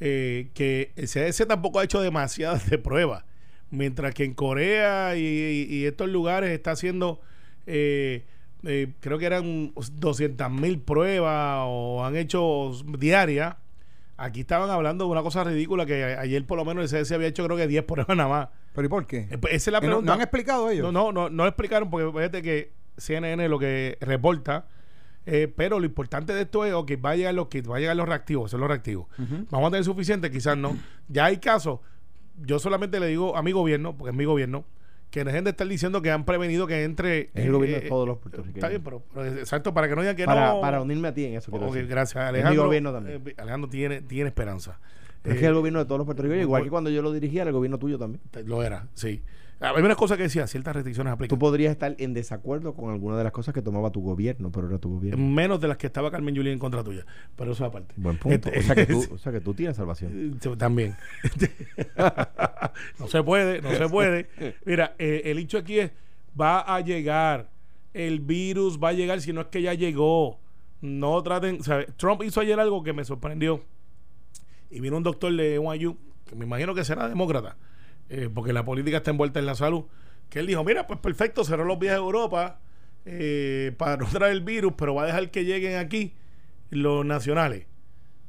eh, 0.00 0.48
que 0.54 0.92
el 0.96 1.08
CDC 1.08 1.46
tampoco 1.46 1.80
ha 1.80 1.84
hecho 1.84 2.00
demasiadas 2.00 2.68
de 2.70 2.78
pruebas, 2.78 3.24
mientras 3.70 4.14
que 4.14 4.24
en 4.24 4.34
Corea 4.34 5.16
y, 5.16 5.20
y- 5.22 5.74
y 5.74 5.84
estos 5.86 6.08
lugares 6.08 6.50
está 6.50 6.72
haciendo, 6.72 7.20
eh, 7.66 8.24
eh, 8.64 8.88
creo 9.00 9.18
que 9.18 9.26
eran 9.26 9.72
200 9.74 10.50
mil 10.50 10.80
pruebas 10.80 11.60
o 11.66 12.04
han 12.04 12.16
hecho 12.16 12.72
diarias. 12.98 13.56
Aquí 14.18 14.40
estaban 14.40 14.70
hablando 14.70 15.04
de 15.04 15.10
una 15.10 15.22
cosa 15.22 15.44
ridícula 15.44 15.84
que 15.84 16.02
ayer 16.04 16.44
por 16.46 16.56
lo 16.56 16.64
menos 16.64 16.90
el 16.90 17.04
CDC 17.04 17.12
había 17.16 17.28
hecho 17.28 17.44
creo 17.44 17.56
que 17.56 17.66
10 17.66 17.84
pruebas 17.84 18.16
nada 18.16 18.28
más. 18.28 18.48
¿Pero 18.74 18.86
y 18.86 18.88
por 18.88 19.06
qué? 19.06 19.28
Eh, 19.30 19.38
pues, 19.38 19.52
Esa 19.54 19.70
es 19.70 19.72
la 19.72 19.80
no, 19.80 19.86
pregunta. 19.86 20.06
no 20.06 20.12
han 20.14 20.20
explicado 20.22 20.70
ellos. 20.70 20.90
No, 20.92 21.12
no, 21.12 21.12
no, 21.12 21.30
no 21.30 21.46
explicaron 21.46 21.90
porque 21.90 22.10
fíjate 22.16 22.40
que 22.42 22.72
CNN 22.96 23.46
lo 23.48 23.58
que 23.58 23.98
reporta, 24.00 24.66
eh, 25.26 25.52
pero 25.54 25.78
lo 25.80 25.86
importante 25.86 26.32
de 26.32 26.42
esto 26.42 26.64
es, 26.64 26.72
ok, 26.72 26.92
va 27.04 27.10
a 27.10 27.16
llegar 27.16 27.34
los 27.34 27.48
kits, 27.48 27.68
va 27.68 27.76
a 27.76 27.80
llegar 27.80 27.96
los 27.96 28.08
reactivos, 28.08 28.50
son 28.50 28.60
los 28.60 28.68
reactivos. 28.68 29.06
Vamos 29.50 29.68
a 29.68 29.70
tener 29.72 29.84
suficiente, 29.84 30.30
quizás 30.30 30.56
no. 30.56 30.76
Ya 31.08 31.26
hay 31.26 31.38
casos, 31.38 31.80
yo 32.42 32.58
solamente 32.58 33.00
le 33.00 33.06
digo 33.08 33.36
a 33.36 33.42
mi 33.42 33.52
gobierno, 33.52 33.96
porque 33.96 34.10
es 34.12 34.16
mi 34.16 34.24
gobierno, 34.24 34.64
que 35.10 35.24
dejen 35.24 35.44
de 35.44 35.50
estar 35.50 35.66
diciendo 35.66 36.02
que 36.02 36.10
han 36.10 36.24
prevenido 36.24 36.66
que 36.66 36.82
entre... 36.84 37.30
Es 37.32 37.44
el 37.46 37.52
gobierno 37.52 37.78
de 37.80 37.86
eh, 37.86 37.88
todos 37.88 38.06
los 38.08 38.16
eh, 38.16 38.20
puertorriqueños. 38.22 38.56
Está 38.56 38.68
bien, 38.68 38.82
pero, 38.82 39.02
pero 39.14 39.26
exacto, 39.38 39.72
para 39.72 39.88
que 39.88 39.94
no 39.94 40.02
digan 40.02 40.16
que 40.16 40.24
para, 40.26 40.52
no... 40.54 40.60
para 40.60 40.82
unirme 40.82 41.08
a 41.08 41.14
ti 41.14 41.24
en 41.24 41.34
eso. 41.36 41.50
quiero 41.50 41.66
Ok, 41.68 41.74
decir. 41.74 41.88
gracias, 41.88 42.16
Es 42.24 42.32
mi 42.32 42.38
Alejandro. 42.40 42.64
gobierno 42.66 42.92
también. 42.92 43.22
eh, 43.26 43.34
Alejandro 43.38 43.70
tiene, 43.70 44.02
tiene 44.02 44.28
esperanza. 44.28 44.78
Es 45.24 45.38
que 45.38 45.44
Eh, 45.44 45.48
el 45.48 45.54
gobierno 45.54 45.78
de 45.78 45.86
todos 45.86 45.98
los 45.98 46.04
puertorriqueños, 46.06 46.42
igual 46.42 46.64
que 46.64 46.70
cuando 46.70 46.90
yo 46.90 47.02
lo 47.02 47.12
dirigía, 47.12 47.42
era 47.42 47.50
el 47.50 47.54
gobierno 47.54 47.78
tuyo 47.78 47.98
también. 47.98 48.20
Lo 48.44 48.62
era, 48.62 48.88
sí. 48.94 49.22
Hay 49.58 49.82
unas 49.82 49.96
cosas 49.96 50.18
que 50.18 50.24
decía, 50.24 50.46
ciertas 50.46 50.74
restricciones 50.74 51.12
aplican. 51.12 51.34
Tú 51.34 51.38
podrías 51.38 51.72
estar 51.72 51.94
en 51.98 52.12
desacuerdo 52.12 52.74
con 52.74 52.90
alguna 52.90 53.16
de 53.16 53.24
las 53.24 53.32
cosas 53.32 53.54
que 53.54 53.62
tomaba 53.62 53.90
tu 53.90 54.02
gobierno, 54.02 54.52
pero 54.52 54.68
era 54.68 54.78
tu 54.78 54.90
gobierno. 54.90 55.24
menos 55.24 55.60
de 55.60 55.68
las 55.68 55.78
que 55.78 55.86
estaba 55.86 56.10
Carmen 56.10 56.34
Yulín 56.34 56.54
en 56.54 56.58
contra 56.58 56.84
tuya. 56.84 57.06
Pero 57.36 57.52
eso 57.52 57.64
aparte. 57.64 57.94
Buen 57.96 58.18
punto. 58.18 58.50
Este- 58.50 58.58
o, 58.58 58.62
sea 58.62 58.74
que 58.74 58.86
tú, 58.86 59.04
o 59.14 59.18
sea 59.18 59.32
que 59.32 59.40
tú 59.40 59.54
tienes 59.54 59.76
salvación. 59.76 60.38
Eh, 60.42 60.56
También. 60.56 60.96
no 62.98 63.08
se 63.08 63.22
puede, 63.22 63.62
no 63.62 63.70
se 63.72 63.88
puede. 63.88 64.28
Mira, 64.66 64.94
eh, 64.98 65.22
el 65.24 65.38
hecho 65.38 65.58
aquí 65.58 65.78
es, 65.78 65.90
va 66.38 66.60
a 66.60 66.80
llegar, 66.80 67.48
el 67.94 68.20
virus 68.20 68.78
va 68.78 68.90
a 68.90 68.92
llegar, 68.92 69.20
si 69.22 69.32
no 69.32 69.40
es 69.40 69.46
que 69.46 69.62
ya 69.62 69.72
llegó. 69.72 70.38
No 70.82 71.22
traten, 71.22 71.60
Trump 71.96 72.22
hizo 72.22 72.40
ayer 72.40 72.60
algo 72.60 72.82
que 72.82 72.92
me 72.92 73.04
sorprendió. 73.04 73.62
Y 74.70 74.80
vino 74.80 74.98
un 74.98 75.02
doctor 75.02 75.34
de 75.34 75.58
NYU, 75.58 75.96
que 76.26 76.36
me 76.36 76.44
imagino 76.44 76.74
que 76.74 76.84
será 76.84 77.08
demócrata, 77.08 77.56
eh, 78.08 78.30
porque 78.32 78.52
la 78.52 78.64
política 78.64 78.98
está 78.98 79.10
envuelta 79.10 79.38
en 79.38 79.46
la 79.46 79.54
salud, 79.54 79.84
que 80.28 80.40
él 80.40 80.46
dijo, 80.46 80.64
mira, 80.64 80.86
pues 80.86 81.00
perfecto, 81.00 81.44
cerró 81.44 81.64
los 81.64 81.78
viajes 81.78 81.98
a 81.98 82.02
Europa 82.02 82.60
eh, 83.04 83.72
para 83.78 83.96
no 83.96 84.06
traer 84.06 84.32
el 84.32 84.40
virus, 84.40 84.74
pero 84.76 84.94
va 84.94 85.04
a 85.04 85.06
dejar 85.06 85.30
que 85.30 85.44
lleguen 85.44 85.78
aquí 85.78 86.14
los 86.70 87.04
nacionales. 87.04 87.66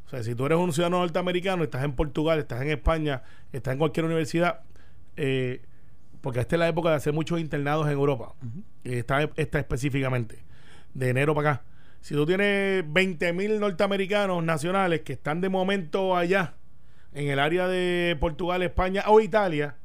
O 0.05 0.10
sea, 0.10 0.24
si 0.24 0.36
tú 0.36 0.46
eres 0.46 0.57
un 0.57 0.72
ciudadano 0.72 1.00
norteamericano, 1.00 1.63
estás 1.63 1.84
en 1.84 1.93
Portugal, 1.93 2.39
estás 2.39 2.62
en 2.62 2.69
España, 2.69 3.24
estás 3.51 3.74
en 3.74 3.79
cualquier 3.79 4.05
universidad, 4.05 4.62
eh, 5.17 5.62
porque 6.22 6.39
esta 6.39 6.55
es 6.55 6.60
la 6.60 6.67
época 6.67 6.89
de 6.89 6.96
hacer 6.96 7.12
muchos 7.12 7.39
internados 7.39 7.88
en 7.88 7.93
Europa, 7.93 8.36
eh, 8.84 9.00
está, 9.00 9.29
está 9.36 9.60
específicamente, 9.60 10.43
de 10.93 11.10
enero 11.10 11.36
para 11.36 11.51
acá. 11.51 11.63
Si 12.01 12.13
tú 12.13 12.25
tienes 12.25 12.86
20 12.88 13.34
mil 13.34 13.60
norteamericanos 13.60 14.43
nacionales 14.43 15.01
que 15.01 15.13
están 15.13 15.41
de 15.41 15.50
momento 15.50 16.15
allá, 16.15 16.53
en 17.17 17.29
el 17.29 17.39
área 17.39 17.67
de 17.67 18.15
Portugal, 18.19 18.62
España 18.62 19.03
o 19.07 19.19
Italia, 19.19 19.75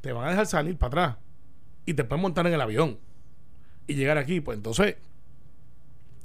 te 0.00 0.12
van 0.12 0.26
a 0.26 0.30
dejar 0.30 0.46
salir 0.46 0.78
para 0.78 0.88
atrás 0.88 1.16
y 1.84 1.92
te 1.92 2.02
pueden 2.02 2.22
montar 2.22 2.46
en 2.46 2.54
el 2.54 2.60
avión 2.62 2.98
y 3.86 3.94
llegar 3.94 4.16
aquí. 4.16 4.40
Pues 4.40 4.56
entonces, 4.56 4.96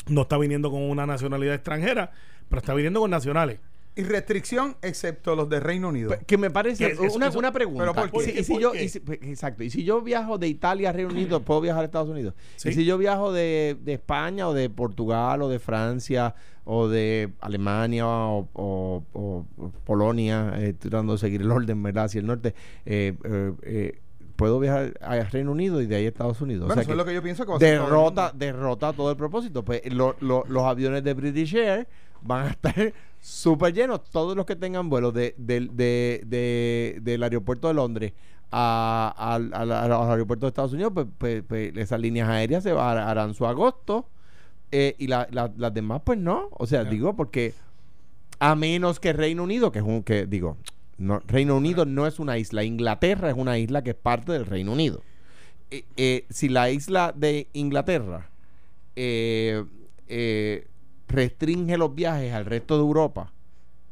no 0.08 0.22
está 0.22 0.38
viniendo 0.38 0.72
con 0.72 0.82
una 0.84 1.06
nacionalidad 1.06 1.54
extranjera, 1.54 2.12
pero 2.48 2.62
está 2.62 2.74
viniendo 2.74 3.02
con 3.02 3.12
nacionales. 3.12 3.60
Y 3.98 4.04
restricción 4.04 4.78
excepto 4.82 5.36
los 5.36 5.50
de 5.50 5.60
Reino 5.60 5.90
Unido. 5.90 6.16
Que 6.26 6.38
me 6.38 6.50
parece 6.50 6.96
una, 7.16 7.28
eso- 7.28 7.40
una 7.40 7.52
pregunta. 7.52 7.82
¿Pero 7.82 7.94
por 7.94 8.22
Y 8.22 8.26
qué? 8.26 8.32
si- 8.34 8.40
y 8.40 8.44
si 8.44 8.52
¿Por 8.54 8.62
yo, 8.62 8.72
qué? 8.72 8.84
y 8.84 8.90
si- 8.90 9.00
pues, 9.00 9.20
exacto. 9.24 9.64
Y 9.64 9.70
si 9.70 9.84
yo 9.84 10.02
viajo 10.02 10.38
de 10.38 10.48
Italia 10.48 10.90
a 10.90 10.94
Reino 10.94 11.10
Unido, 11.12 11.42
¿puedo 11.42 11.62
viajar 11.62 11.82
a 11.82 11.86
Estados 11.86 12.10
Unidos? 12.10 12.34
Sí. 12.56 12.70
Y 12.70 12.74
si 12.74 12.86
yo 12.86 12.98
viajo 12.98 13.32
de, 13.34 13.78
de 13.84 13.94
España 13.94 14.48
o 14.48 14.54
de 14.54 14.70
Portugal 14.70 15.42
o 15.42 15.50
de 15.50 15.60
Francia 15.60 16.36
o 16.64 16.88
de 16.88 17.34
Alemania 17.40 18.06
o, 18.08 18.48
o- 18.54 19.04
o- 19.14 19.46
o 19.58 19.72
Polonia, 19.86 20.54
eh, 20.58 20.74
tratando 20.74 21.14
de 21.14 21.20
seguir 21.20 21.42
el 21.42 21.52
orden, 21.52 21.82
¿verdad? 21.82 22.06
Hacia 22.06 22.20
el 22.20 22.28
norte, 22.28 22.54
eh, 22.86 23.14
eh, 23.24 23.52
eh, 23.64 24.00
puedo 24.36 24.60
viajar 24.60 24.94
a 25.02 25.16
Reino 25.24 25.52
Unido 25.52 25.82
y 25.82 25.88
de 25.88 25.96
ahí 25.96 26.06
a 26.06 26.10
Estados 26.10 26.42
Unidos. 26.42 26.68
bueno, 26.68 26.74
o 26.74 26.76
sea 26.76 26.84
eso 26.84 26.92
es 26.92 26.98
lo 26.98 27.06
que 27.06 27.14
yo 27.14 27.24
pienso 27.24 27.44
que 27.46 27.52
va 27.52 27.58
a 27.58 27.60
ser 27.60 27.78
todo 27.78 27.86
el 27.86 27.92
derrota, 27.92 28.32
derrota 28.36 28.94
todo 28.94 29.10
el 29.12 29.18
propósito. 29.18 29.66
Pues 29.66 29.82
lo- 29.92 30.16
lo- 30.20 30.44
los 30.48 30.64
aviones 30.66 31.04
de 31.04 31.14
British 31.16 31.56
Air 31.56 31.88
van 32.22 32.48
a 32.48 32.50
estar 32.52 32.94
súper 33.22 33.74
llenos. 33.74 34.04
Todos 34.10 34.36
los 34.36 34.46
que 34.46 34.56
tengan 34.56 34.90
vuelos 34.90 35.14
de, 35.14 35.34
del- 35.38 35.76
de- 35.76 36.24
de- 36.26 37.00
del 37.02 37.24
aeropuerto 37.24 37.68
de 37.68 37.74
Londres 37.74 38.14
a, 38.52 39.14
al- 39.18 39.54
al- 39.54 39.72
a 39.72 39.88
los 39.88 40.08
aeropuertos 40.10 40.48
de 40.48 40.50
Estados 40.50 40.74
Unidos, 40.74 40.92
pues, 40.94 41.08
pues- 41.18 41.44
pues 41.48 41.76
esas 41.78 42.00
líneas 42.00 42.30
aéreas 42.30 42.64
se 42.64 42.72
harán 42.72 43.34
su 43.34 43.46
agosto 43.46 44.08
eh, 44.72 44.96
y 44.98 45.08
la- 45.08 45.28
la- 45.32 45.52
las 45.58 45.74
demás, 45.74 46.02
pues 46.04 46.18
no. 46.20 46.50
O 46.52 46.66
sea, 46.68 46.84
digo, 46.84 47.16
porque 47.16 47.54
a 48.40 48.56
menos 48.56 49.00
que 49.00 49.14
Reino 49.14 49.44
Unido, 49.44 49.72
que 49.72 49.80
es 49.80 49.86
un 49.86 50.04
que 50.04 50.26
digo, 50.26 50.58
no, 50.98 51.22
Reino 51.28 51.56
Unido 51.56 51.86
no 51.86 52.08
es 52.08 52.20
una 52.20 52.38
isla, 52.38 52.64
Inglaterra 52.64 53.30
es 53.30 53.36
una 53.38 53.58
isla 53.58 53.84
que 53.84 53.92
es 53.92 53.96
parte 53.96 54.32
del 54.32 54.46
Reino 54.46 54.72
Unido. 54.74 55.02
Eh, 55.70 55.84
eh, 55.98 56.26
si 56.30 56.48
la 56.50 56.70
isla 56.72 57.14
de 57.16 57.48
Inglaterra 57.54 58.30
eh, 58.96 59.64
restringe 61.08 61.78
los 61.78 61.94
viajes 61.96 62.34
al 62.34 62.46
resto 62.46 62.76
de 62.76 62.82
Europa, 62.82 63.32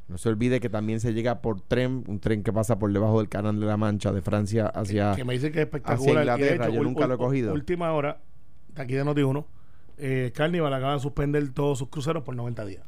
no 0.07 0.17
se 0.17 0.29
olvide 0.29 0.59
que 0.59 0.69
también 0.69 0.99
se 0.99 1.13
llega 1.13 1.41
por 1.41 1.61
tren, 1.61 2.03
un 2.07 2.19
tren 2.19 2.43
que 2.43 2.53
pasa 2.53 2.77
por 2.77 2.91
debajo 2.93 3.19
del 3.19 3.29
canal 3.29 3.59
de 3.59 3.65
la 3.65 3.77
Mancha 3.77 4.11
de 4.11 4.21
Francia 4.21 4.67
hacia... 4.67 5.15
que 5.15 5.23
me 5.23 5.33
dicen 5.33 5.51
que 5.51 5.61
es 5.61 5.67
hacia 5.67 5.77
espectacular. 5.77 6.23
Inglaterra, 6.23 6.65
hecho, 6.67 6.75
yo 6.75 6.83
nunca 6.83 7.07
lo 7.07 7.15
he 7.15 7.17
cogido. 7.17 7.53
Última 7.53 7.91
hora, 7.93 8.19
de 8.75 8.81
aquí 8.81 8.93
de 8.93 9.03
Noti1, 9.03 9.45
eh, 9.97 10.31
Carnival 10.35 10.73
acaba 10.73 10.93
de 10.93 10.99
suspender 10.99 11.49
todos 11.53 11.79
sus 11.79 11.87
cruceros 11.89 12.23
por 12.23 12.35
90 12.35 12.65
días. 12.65 12.83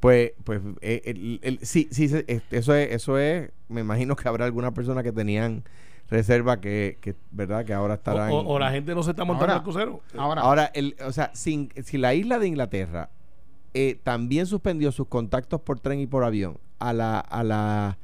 Pues, 0.00 0.32
pues, 0.44 0.60
eh, 0.80 1.02
el- 1.04 1.38
el- 1.42 1.58
sí, 1.62 1.88
sí, 1.90 2.08
se- 2.08 2.24
eso 2.50 2.74
es, 2.74 2.92
eso 2.92 3.18
es, 3.18 3.50
me 3.68 3.80
imagino 3.82 4.16
que 4.16 4.28
habrá 4.28 4.44
algunas 4.44 4.72
personas 4.72 5.04
que 5.04 5.12
tenían 5.12 5.62
reserva 6.10 6.60
que, 6.60 6.98
que 7.00 7.14
verdad, 7.30 7.64
que 7.64 7.72
ahora 7.74 7.94
O, 7.94 7.96
estarán... 7.96 8.30
o- 8.32 8.40
o 8.40 8.58
la 8.58 8.70
gente 8.72 8.94
no 8.94 9.02
se 9.02 9.10
está 9.10 9.24
montando 9.24 9.52
Ahora- 9.54 9.58
al 9.58 9.62
crucero. 9.62 10.00
Ahora, 10.16 10.42
Ahora, 10.42 10.70
el, 10.74 10.96
o 11.04 11.12
sea, 11.12 11.30
sin- 11.34 11.70
si 11.84 11.96
la 11.98 12.12
isla 12.14 12.38
de 12.38 12.48
Inglaterra 12.48 13.10
eh, 13.76 14.00
también 14.02 14.46
suspendió 14.46 14.90
sus 14.92 15.06
contactos 15.08 15.60
por 15.60 15.80
tren 15.80 16.00
y 16.00 16.06
por 16.06 16.24
avión 16.24 16.58
a 16.78 16.92
la, 16.92 17.20
a 17.20 17.42
la, 17.44 17.98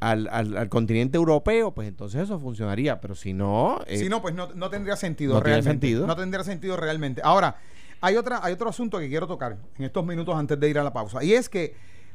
al, 0.00 0.28
al- 0.28 0.56
al 0.56 0.68
continente 0.68 1.16
europeo, 1.16 1.72
pues 1.72 1.86
entonces 1.88 2.22
eso 2.22 2.40
funcionaría. 2.40 3.00
Pero 3.00 3.14
si 3.14 3.32
no, 3.32 3.80
eh, 3.86 3.98
si 3.98 4.08
no, 4.08 4.20
pues 4.20 4.34
no, 4.34 4.48
no 4.54 4.70
tendría 4.70 4.96
sentido 4.96 5.34
no 5.34 5.40
tiene 5.40 5.56
realmente. 5.56 5.86
sentido. 5.86 6.06
No 6.06 6.16
tendría 6.16 6.42
sentido 6.44 6.76
realmente. 6.76 7.20
Ahora, 7.24 7.56
hay 8.00 8.16
otra, 8.16 8.40
hay 8.42 8.52
otro 8.54 8.68
asunto 8.68 8.98
que 8.98 9.08
quiero 9.08 9.26
tocar 9.26 9.56
en 9.78 9.84
estos 9.84 10.04
minutos 10.04 10.34
antes 10.36 10.58
de 10.58 10.68
ir 10.68 10.78
a 10.78 10.84
la 10.84 10.92
pausa. 10.92 11.22
Y 11.24 11.32
es 11.34 11.48
que 11.48 11.74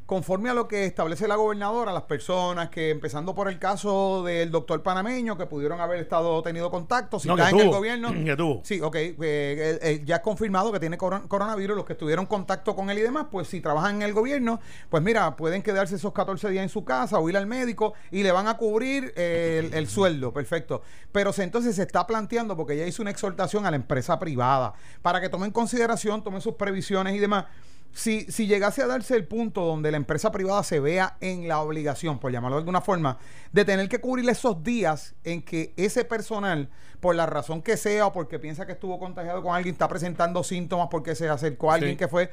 conforme 0.10 0.50
a 0.50 0.56
lo 0.56 0.68
que 0.68 0.86
establece 0.86 1.28
la 1.28 1.36
gobernadora, 1.36 1.94
las 1.94 2.02
personas 2.02 2.70
que, 2.70 2.90
empezando 2.90 3.36
por 3.36 3.48
el 3.48 3.60
caso 3.60 4.24
del 4.24 4.50
doctor 4.50 4.82
panameño, 4.82 5.38
que 5.38 5.46
pudieron 5.46 5.80
haber 5.80 6.00
estado 6.00 6.42
tenido 6.42 6.72
contacto, 6.72 7.20
si 7.20 7.28
No, 7.28 7.36
está 7.38 7.52
en 7.52 7.60
el 7.60 7.70
gobierno. 7.70 8.12
que 8.26 8.36
tuvo. 8.36 8.62
Sí, 8.64 8.82
ok. 8.82 8.96
eh, 8.96 9.16
eh, 9.20 9.80
eh, 9.84 10.02
ya 10.04 10.16
es 10.16 10.22
confirmado 10.24 10.72
que 10.72 10.80
tiene 10.80 10.98
coron- 10.98 11.28
coronavirus. 11.28 11.78
Los 11.78 11.86
que 11.86 11.94
estuvieron 11.94 12.24
en 12.24 12.28
contacto 12.28 12.76
con 12.76 12.90
él 12.90 12.98
y 12.98 13.02
demás, 13.02 13.28
pues 13.30 13.48
si 13.50 13.62
trabajan 13.62 13.98
en 13.98 14.02
el 14.02 14.14
gobierno, 14.14 14.60
pues 14.90 15.04
mira, 15.04 15.36
pueden 15.36 15.62
quedarse 15.62 15.94
esos 15.98 16.12
14 16.12 16.50
días 16.50 16.64
en 16.64 16.70
su 16.70 16.84
casa 16.84 17.20
o 17.20 17.30
ir 17.30 17.38
al 17.38 17.46
médico 17.46 17.94
y 18.10 18.24
le 18.24 18.32
van 18.32 18.48
a 18.48 18.58
cubrir 18.58 19.14
eh, 19.16 19.62
el, 19.64 19.74
el 19.76 19.88
sueldo. 19.88 20.34
Perfecto. 20.34 20.82
Pero 21.12 21.32
se- 21.34 21.44
entonces 21.44 21.76
se 21.76 21.84
está 21.84 22.08
planteando, 22.08 22.58
porque 22.58 22.74
ella 22.74 22.88
hizo 22.88 23.04
una 23.04 23.12
exhortación 23.12 23.68
a 23.68 23.70
la 23.70 23.76
empresa 23.76 24.18
privada 24.18 24.74
para 25.04 25.22
que 25.22 25.30
tomen 25.30 25.52
consideración, 25.52 26.24
tomen 26.24 26.42
sus 26.42 26.56
previsiones 26.56 27.14
y 27.14 27.20
demás. 27.20 27.46
Si, 27.92 28.22
si 28.32 28.46
llegase 28.48 28.84
a 28.84 28.88
darse 28.88 29.16
el 29.16 29.26
punto 29.28 29.62
donde 29.66 29.92
la 29.92 29.98
empresa 29.98 30.32
privada 30.32 30.64
se 30.64 30.80
vea 30.80 31.18
en 31.22 31.48
la 31.48 31.60
obligación, 31.62 32.20
por 32.20 32.32
llamarlo 32.32 32.58
de 32.58 32.62
alguna 32.62 32.82
forma, 32.82 33.18
de 33.52 33.66
tener 33.66 33.90
que 33.90 34.00
cubrir 34.00 34.30
esos 34.30 34.64
días 34.64 35.16
en 35.24 35.42
que 35.42 35.74
ese 35.76 36.06
personal, 36.06 36.70
por 37.00 37.16
la 37.16 37.26
razón 37.26 37.62
que 37.62 37.78
sea 37.78 38.06
o 38.08 38.14
porque 38.14 38.38
piensa 38.40 38.66
que 38.66 38.74
estuvo 38.74 39.00
contagiado 39.00 39.42
con 39.42 39.56
alguien, 39.56 39.74
está 39.74 39.88
presentando 39.88 40.44
síntomas 40.44 40.88
porque 40.92 41.16
se 41.16 41.28
acercó 41.30 41.72
a 41.72 41.76
alguien 41.76 41.94
Sí. 41.94 41.98
que 41.98 42.08
fue, 42.08 42.30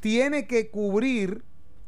tiene 0.00 0.46
que 0.46 0.70
cubrir, 0.70 1.44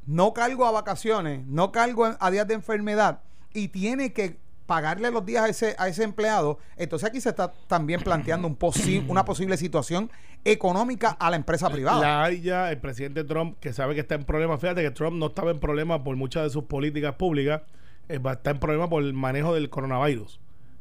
no 0.06 0.32
cargo 0.32 0.64
a 0.64 0.70
vacaciones, 0.70 1.44
no 1.46 1.72
cargo 1.72 2.04
a- 2.06 2.16
a 2.20 2.30
días 2.30 2.46
de 2.46 2.54
enfermedad 2.54 3.20
y 3.52 3.68
tiene 3.68 4.12
que 4.12 4.38
pagarle 4.68 5.10
los 5.10 5.24
días 5.24 5.44
a 5.44 5.48
ese, 5.48 5.74
a 5.78 5.88
ese 5.88 6.04
empleado, 6.04 6.58
entonces 6.76 7.08
aquí 7.08 7.22
se 7.22 7.30
está 7.30 7.50
también 7.68 8.02
planteando 8.02 8.46
un 8.46 8.58
posi- 8.58 9.02
una 9.08 9.24
posible 9.24 9.56
situación 9.56 10.10
económica 10.44 11.16
a 11.18 11.30
la 11.30 11.36
empresa 11.36 11.70
privada. 11.70 12.00
La 12.00 12.22
hay 12.24 12.42
ya 12.42 12.70
el 12.70 12.76
presidente 12.78 13.24
Trump 13.24 13.56
que 13.60 13.72
sabe 13.72 13.94
que 13.94 14.00
está 14.00 14.14
en 14.14 14.24
problemas. 14.24 14.60
Fíjate 14.60 14.82
que 14.82 14.90
Trump 14.90 15.16
no 15.16 15.28
estaba 15.28 15.50
en 15.52 15.58
problemas 15.58 16.00
por 16.00 16.14
muchas 16.16 16.42
de 16.44 16.50
sus 16.50 16.64
políticas 16.64 17.14
públicas, 17.14 17.62
eh, 18.10 18.20
está 18.30 18.50
en 18.50 18.58
problemas 18.60 18.88
por 18.90 19.02
el 19.02 19.14
manejo 19.14 19.54
del 19.54 19.70
coronavirus. 19.70 20.38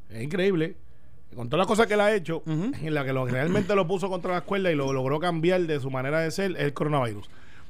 Es 0.10 0.22
increíble. 0.22 0.76
Con 1.34 1.48
todas 1.50 1.60
las 1.60 1.68
cosas 1.68 1.88
que 1.88 1.94
él 1.94 2.02
ha 2.02 2.14
hecho, 2.14 2.44
en 2.46 2.94
la 2.94 3.06
que 3.06 3.14
lo, 3.14 3.26
realmente 3.26 3.74
lo 3.76 3.88
puso 3.88 4.10
contra 4.10 4.32
la 4.34 4.38
escuela 4.40 4.70
y 4.70 4.76
lo 4.76 4.92
logró 4.92 5.20
cambiar 5.20 5.62
de 5.62 5.80
su 5.80 5.90
manera 5.90 6.20
de 6.20 6.30
ser, 6.32 6.52
es 6.52 6.60
el 6.64 6.74
coronavirus. 6.74 7.30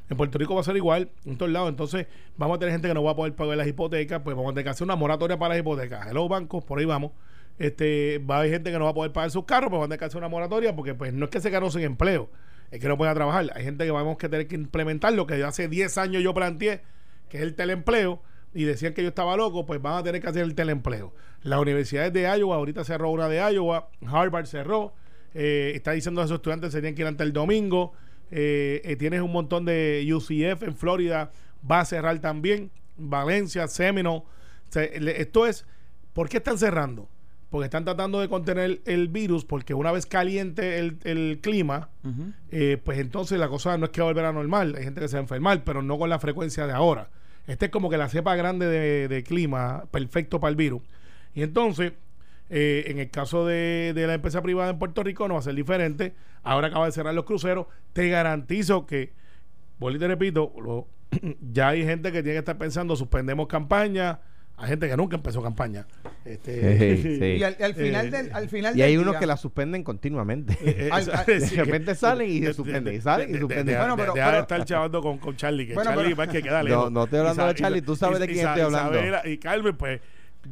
En 0.10 0.17
Puerto 0.17 0.38
Rico 0.38 0.56
va 0.56 0.62
a 0.62 0.63
ser 0.63 0.78
igual, 0.78 1.10
en 1.26 1.38
todos 1.38 1.52
lados. 1.52 1.70
Entonces, 1.70 2.08
vamos 2.38 2.56
a 2.56 2.60
tener 2.60 2.74
gente 2.74 2.88
que 2.88 2.93
no 2.93 3.04
va 3.04 3.12
a 3.12 3.15
poder 3.15 3.34
pagar 3.34 3.58
las 3.58 3.67
hipotecas, 3.67 4.22
pues 4.24 4.36
vamos 4.36 4.52
a 4.52 4.54
tener 4.54 4.63
que 4.63 4.70
hacer 4.70 4.86
una 4.86 4.96
moratoria 4.96 5.38
para 5.38 5.56
las 5.56 5.60
hipotecas. 5.60 6.08
Hello, 6.08 6.28
bancos, 6.30 6.63
por 6.63 6.80
ahí 6.80 6.86
vamos. 6.86 7.12
Este, 7.60 8.20
va 8.20 8.36
a 8.36 8.39
haber 8.39 8.52
gente 8.52 8.72
que 8.72 8.78
no 8.78 8.86
va 8.86 8.91
a 8.91 8.93
poder 8.93 9.12
pagar 9.12 9.32
sus 9.32 9.46
carros, 9.46 9.70
pues 9.70 9.80
van 9.80 9.86
a 9.86 9.89
tener 9.89 10.00
que 10.00 10.06
hacer 10.06 10.17
una 10.17 10.30
moratoria, 10.30 10.76
porque 10.76 10.93
pues 10.93 11.12
no 11.13 11.26
es 11.26 11.32
que 11.32 11.41
se 11.41 11.50
quedaron 11.50 11.72
sin 11.72 11.82
empleo, 11.82 12.30
es 12.72 12.80
que 12.80 12.88
no 12.88 12.98
pueden 12.98 13.15
trabajar. 13.15 13.52
Hay 13.56 13.63
gente 13.63 13.84
que 13.84 13.91
vamos 13.91 14.15
a 14.15 14.30
tener 14.30 14.48
que 14.48 14.56
implementar 14.56 15.13
lo 15.13 15.26
que 15.26 15.43
hace 15.43 15.67
10 15.67 15.98
años 15.98 16.24
yo 16.24 16.34
planteé, 16.34 16.82
que 17.30 17.38
es 17.38 17.43
el 17.43 17.56
teleempleo, 17.56 18.22
y 18.54 18.63
decían 18.63 18.93
que 18.93 19.02
yo 19.02 19.10
estaba 19.10 19.36
loco, 19.36 19.65
pues 19.65 19.82
van 19.82 19.98
a 19.98 20.04
tener 20.04 20.22
que 20.22 20.28
hacer 20.28 20.43
el 20.43 20.56
teleempleo. 20.56 21.13
Las 21.43 21.60
universidades 21.60 22.13
de 22.13 22.24
Iowa, 22.24 22.56
ahorita 22.56 22.84
cerró 22.84 23.10
una 23.10 23.28
de 23.28 23.38
Iowa, 23.54 23.89
Harvard 24.06 24.46
cerró, 24.46 24.93
eh, 25.34 25.74
está 25.76 25.91
diciendo 25.91 26.22
a 26.22 26.28
sus 26.28 26.36
estudiantes 26.36 26.70
que 26.70 26.72
se 26.72 26.82
tienen 26.82 26.96
que 26.96 27.02
ir 27.02 27.08
hasta 27.08 27.24
el 27.24 27.34
domingo. 27.34 27.93
Eh, 28.32 28.82
eh, 28.84 28.96
tienes 28.96 29.22
un 29.22 29.32
montón 29.32 29.66
de 29.66 30.08
UCF 30.13 30.63
en 30.63 30.76
Florida, 30.76 31.32
va 31.70 31.80
a 31.82 31.86
cerrar 31.86 32.20
también. 32.20 32.72
Valencia, 32.98 33.68
Seminole. 33.68 34.24
Le- 35.00 35.22
esto 35.22 35.46
es, 35.48 35.66
¿por 36.13 36.30
qué 36.30 36.38
están 36.38 36.58
cerrando? 36.58 37.08
Porque 37.50 37.66
están 37.66 37.86
tratando 37.86 38.20
de 38.20 38.28
contener 38.28 38.82
el 38.86 39.08
virus, 39.08 39.46
porque 39.46 39.74
una 39.74 39.92
vez 39.94 40.06
caliente 40.06 40.80
el, 40.80 40.98
el 41.06 41.40
clima, 41.42 41.90
eh, 42.52 42.78
pues 42.84 43.00
entonces 43.00 43.40
la 43.40 43.48
cosa 43.48 43.78
no 43.78 43.86
es 43.86 43.92
que 43.92 44.02
va 44.02 44.08
a 44.08 44.12
volver 44.12 44.26
a 44.26 44.34
normal. 44.34 44.76
Hay 44.78 44.84
gente 44.84 45.00
que 45.00 45.08
se 45.08 45.16
va 45.16 45.20
a 45.20 45.22
enfermar, 45.22 45.63
pero 45.63 45.82
no 45.82 45.98
con 45.98 46.10
la 46.10 46.20
frecuencia 46.20 46.68
de 46.68 46.74
ahora. 46.74 47.10
Este 47.48 47.68
es 47.68 47.72
como 47.72 47.90
que 47.90 47.96
la 47.98 48.10
cepa 48.10 48.36
grande 48.36 48.66
de, 48.68 49.08
de 49.08 49.24
clima, 49.24 49.86
perfecto 49.92 50.42
para 50.42 50.50
el 50.50 50.58
virus. 50.58 50.82
Y 51.34 51.44
entonces, 51.44 51.94
eh, 52.49 52.86
en 52.88 52.99
el 52.99 53.10
caso 53.10 53.45
de, 53.45 53.91
de 53.95 54.07
la 54.07 54.13
empresa 54.15 54.41
privada 54.41 54.69
en 54.69 54.79
Puerto 54.79 55.03
Rico, 55.03 55.27
no 55.27 55.33
va 55.36 55.39
a 55.41 55.43
ser 55.43 55.55
diferente. 55.55 56.13
Ahora 56.43 56.67
acaba 56.67 56.86
de 56.86 56.91
cerrar 56.91 57.13
los 57.13 57.25
cruceros. 57.25 57.67
Te 57.93 58.10
garantizo 58.10 58.86
que, 58.86 59.13
vuelvo 59.79 59.97
y 59.97 59.99
te 59.99 60.07
repito, 60.07 60.53
lo- 60.62 60.88
ya 61.51 61.69
hay 61.69 61.83
gente 61.83 62.12
que 62.12 62.21
tiene 62.23 62.36
que 62.36 62.39
estar 62.39 62.57
pensando, 62.57 62.95
suspendemos 62.95 63.47
campaña. 63.47 64.19
Hay 64.60 64.69
gente 64.69 64.89
que 64.89 64.97
nunca 64.97 65.15
empezó 65.17 65.43
campaña. 65.43 65.86
Este, 66.25 66.97
Sí, 66.97 67.19
sí. 67.19 67.23
Y 67.39 67.43
al, 67.43 67.55
al 67.62 67.75
final 67.75 68.07
Eh, 68.07 68.10
del, 68.10 68.33
al 68.33 68.49
final 68.49 68.75
Y 68.75 68.81
hay 68.81 68.93
del 68.93 69.01
unos 69.01 69.13
día- 69.13 69.19
que 69.19 69.25
la 69.27 69.38
suspenden 69.38 69.83
continuamente. 69.83 70.57
eh, 70.63 70.89
Al- 70.91 71.01
esa- 71.03 71.19
al- 71.19 71.25
de 71.27 71.41
sí. 71.41 71.55
repente 71.57 71.93
salen 71.93 72.27
y 72.29 72.39
se 72.39 72.47
De- 72.47 72.53
suspenden, 72.55 72.83
de- 72.86 72.95
y 72.95 73.01
salen 73.01 73.29
y 73.29 73.33
de- 73.33 73.39
suspenden. 73.39 73.65
de- 73.67 73.71
de- 73.73 73.77
Bueno, 73.77 73.95
de- 73.95 74.01
pero- 74.01 74.13
deja 74.15 74.25
pero- 74.25 74.38
de 74.38 74.41
estar 74.41 74.65
chavando 74.65 75.01
con, 75.03 75.19
con 75.19 75.36
Charlie, 75.36 75.67
que 75.67 75.73
Bueno, 75.75 75.91
Charlie 75.91 76.05
pero- 76.05 76.15
más 76.17 76.27
que 76.29 76.41
queda 76.41 76.63
No, 76.63 76.69
lejos. 76.69 76.91
no 76.91 77.03
estoy 77.03 77.19
hablando 77.19 77.43
Y 77.43 77.47
de 77.49 77.53
Charlie, 77.55 77.77
y- 77.79 77.81
tú 77.83 77.95
sabes 77.95 78.17
y- 78.17 78.21
de 78.21 78.27
quién 78.33 78.47
estoy 78.47 78.62
hablando. 78.63 78.93
Isabela 78.93 79.27
y 79.27 79.38
Carmen, 79.38 79.77
pues, 79.77 80.01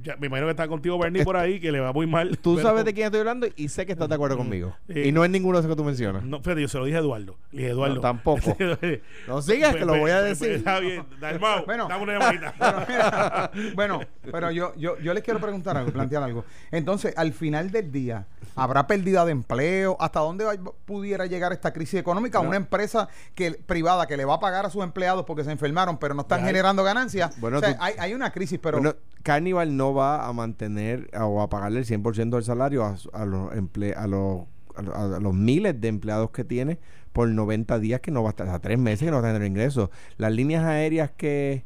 ya, 0.03 0.15
me 0.17 0.27
imagino 0.27 0.47
que 0.47 0.51
está 0.51 0.67
contigo 0.67 0.97
Bernie 0.99 1.23
por 1.23 1.37
ahí, 1.37 1.59
que 1.59 1.71
le 1.71 1.79
va 1.79 1.93
muy 1.93 2.05
mal. 2.07 2.37
Tú 2.41 2.55
pero- 2.55 2.67
sabes 2.67 2.85
de 2.85 2.93
quién 2.93 3.05
estoy 3.05 3.19
hablando 3.21 3.47
y 3.55 3.69
sé 3.69 3.85
que 3.85 3.93
estás 3.93 4.09
de 4.09 4.15
acuerdo 4.15 4.37
conmigo. 4.37 4.75
Eh, 4.89 5.07
Y 5.07 5.11
no 5.11 5.23
es 5.23 5.31
ninguno 5.31 5.57
de 5.57 5.61
esos 5.61 5.71
que 5.71 5.75
tú 5.77 5.83
mencionas. 5.85 6.23
No, 6.23 6.39
fíjate, 6.41 6.61
yo 6.61 6.67
se 6.67 6.77
lo 6.77 6.85
dije 6.85 6.97
a 6.97 7.01
Eduardo. 7.01 7.37
Le 7.51 7.59
dije, 7.61 7.71
Eduardo. 7.71 7.95
No, 7.95 8.01
tampoco. 8.01 8.57
No 9.27 9.41
sigas, 9.41 9.75
que 9.75 9.85
lo 9.85 9.97
voy 9.97 10.11
a 10.11 10.21
decir. 10.21 10.51
Está 10.51 10.79
bien, 10.79 11.03
Dalmau, 11.19 11.65
Bueno. 11.65 11.87
dame 11.87 12.03
una 12.03 12.13
llamadita. 12.19 13.51
Bueno, 13.75 14.01
pero 14.31 14.51
yo, 14.51 14.73
yo, 14.75 14.97
yo 14.99 15.13
les 15.13 15.23
quiero 15.23 15.39
preguntar 15.39 15.77
algo, 15.77 15.91
plantear 15.91 16.23
algo. 16.23 16.45
Entonces, 16.71 17.13
al 17.17 17.33
final 17.33 17.71
del 17.71 17.91
día, 17.91 18.27
¿habrá 18.55 18.87
pérdida 18.87 19.25
de 19.25 19.31
empleo? 19.31 19.97
¿Hasta 19.99 20.19
dónde 20.19 20.45
va- 20.45 20.55
pudiera 20.85 21.25
llegar 21.25 21.53
esta 21.53 21.73
crisis 21.73 21.99
económica? 21.99 22.39
Una 22.39 22.57
empresa 22.57 23.07
que 23.33 23.51
privada 23.51 24.05
que 24.07 24.17
le 24.17 24.25
va 24.25 24.35
a 24.35 24.39
pagar 24.39 24.65
a 24.65 24.69
sus 24.69 24.83
empleados 24.83 25.25
porque 25.25 25.43
se 25.43 25.51
enfermaron, 25.51 25.97
pero 25.97 26.13
no 26.13 26.21
están 26.21 26.41
hay- 26.41 26.47
generando 26.47 26.83
ganancias. 26.83 27.39
Bueno, 27.39 27.57
o 27.57 27.59
sea, 27.61 27.75
tú- 27.75 27.83
hay, 27.83 27.93
hay 27.97 28.13
una 28.13 28.31
crisis, 28.31 28.59
pero 28.61 28.77
Bueno, 28.79 28.95
Carnival 29.23 29.75
no 29.75 29.84
va 29.93 30.27
a 30.27 30.33
mantener 30.33 31.09
o 31.19 31.41
a 31.41 31.49
pagarle 31.49 31.79
el 31.79 31.85
100% 31.85 32.37
del 32.37 32.43
salario 32.45 32.83
a, 32.85 32.95
a 33.13 33.25
los 33.25 33.51
emple- 33.51 33.95
a 33.95 34.07
los 34.07 34.43
a, 34.75 34.81
lo- 34.81 34.95
a 34.95 35.19
los 35.19 35.33
miles 35.33 35.79
de 35.79 35.87
empleados 35.87 36.31
que 36.31 36.43
tiene 36.43 36.79
por 37.13 37.29
90 37.29 37.79
días 37.79 38.01
que 38.01 38.11
no 38.11 38.23
va 38.23 38.29
a 38.29 38.31
estar, 38.31 38.49
a 38.49 38.59
tres 38.59 38.77
meses 38.77 39.05
que 39.05 39.11
no 39.11 39.21
va 39.21 39.29
a 39.29 39.33
tener 39.33 39.47
ingresos. 39.47 39.89
Las 40.17 40.33
líneas 40.33 40.65
aéreas 40.65 41.11
que, 41.11 41.63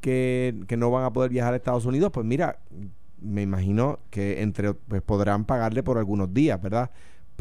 que, 0.00 0.54
que 0.68 0.76
no 0.76 0.90
van 0.90 1.04
a 1.04 1.12
poder 1.12 1.30
viajar 1.30 1.54
a 1.54 1.56
Estados 1.56 1.86
Unidos, 1.86 2.10
pues 2.12 2.24
mira, 2.26 2.58
me 3.20 3.42
imagino 3.42 3.98
que 4.10 4.42
entre 4.42 4.74
pues 4.74 5.02
podrán 5.02 5.44
pagarle 5.44 5.82
por 5.82 5.98
algunos 5.98 6.32
días, 6.34 6.60
¿verdad? 6.62 6.90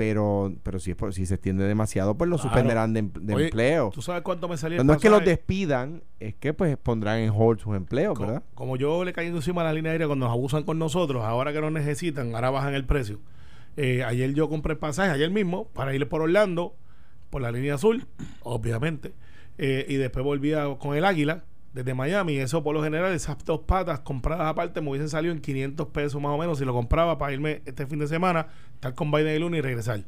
Pero, 0.02 0.52
pero 0.64 0.80
si, 0.80 0.90
es 0.92 0.98
por- 0.98 1.14
si 1.14 1.28
se 1.28 1.36
extiende 1.36 1.64
demasiado, 1.66 2.16
pues 2.18 2.28
lo 2.28 2.38
Claro. 2.38 2.50
suspenderán 2.50 2.92
de, 2.94 3.00
em- 3.02 3.12
de 3.14 3.36
Oye, 3.36 3.46
empleo. 3.46 3.92
¿Tú 3.94 4.02
sabes 4.02 4.24
cuánto 4.24 4.48
me 4.50 4.58
salió 4.58 4.82
el 4.82 4.88
no 4.88 4.94
es 4.94 5.00
que 5.00 5.12
los 5.12 5.24
despidan, 5.24 6.02
es 6.20 6.34
que 6.34 6.54
pues 6.56 6.76
pondrán 6.78 7.20
en 7.20 7.30
hold 7.30 7.60
sus 7.60 7.76
empleos, 7.76 8.18
Co- 8.18 8.26
¿verdad? 8.26 8.44
Como, 8.56 8.78
yo 8.78 9.04
le 9.06 9.14
caí 9.14 9.28
encima 9.28 9.62
a 9.62 9.66
la 9.66 9.74
línea 9.74 9.92
aérea 9.92 10.08
cuando 10.08 10.26
nos 10.26 10.34
abusan 10.34 10.64
con 10.64 10.80
nosotros, 10.80 11.24
ahora 11.24 11.54
que 11.54 11.62
nos 11.62 11.72
necesitan, 11.72 12.34
ahora 12.34 12.50
bajan 12.50 12.74
el 12.74 12.86
precio. 12.86 13.20
Eh, 13.78 14.04
ayer 14.04 14.34
yo 14.34 14.50
compré 14.50 14.74
el 14.74 14.80
pasaje, 14.80 15.12
ayer 15.12 15.30
mismo, 15.30 15.66
para 15.74 15.94
ir 15.94 16.10
por 16.10 16.22
Orlando, 16.22 16.74
por 17.30 17.44
la 17.44 17.52
línea 17.52 17.76
azul, 17.76 18.08
obviamente. 18.42 19.14
Eh, 19.60 19.86
y 19.88 19.96
después 19.98 20.26
volví 20.26 20.54
a- 20.54 20.76
con 20.80 20.98
el 20.98 21.06
Águila 21.06 21.44
desde 21.74 21.94
Miami. 21.94 22.38
Eso 22.38 22.64
por 22.64 22.74
lo 22.76 22.84
general, 22.84 23.14
esas 23.14 23.38
dos 23.46 23.62
patas 23.62 24.00
compradas 24.02 24.48
aparte 24.48 24.82
me 24.82 24.90
hubiesen 24.90 25.10
salido 25.10 25.34
en 25.34 25.40
500 25.42 25.88
pesos 25.88 26.22
más 26.22 26.32
o 26.32 26.38
menos 26.38 26.58
si 26.60 26.66
lo 26.66 26.74
compraba 26.74 27.18
para 27.18 27.34
irme 27.34 27.62
este 27.66 27.86
fin 27.88 28.00
de 28.00 28.08
semana, 28.08 28.48
estar 28.76 28.94
con 28.96 29.12
Biden 29.12 29.28
el 29.30 29.42
lunes 29.42 29.60
y 29.60 29.62
regresar. 29.62 30.04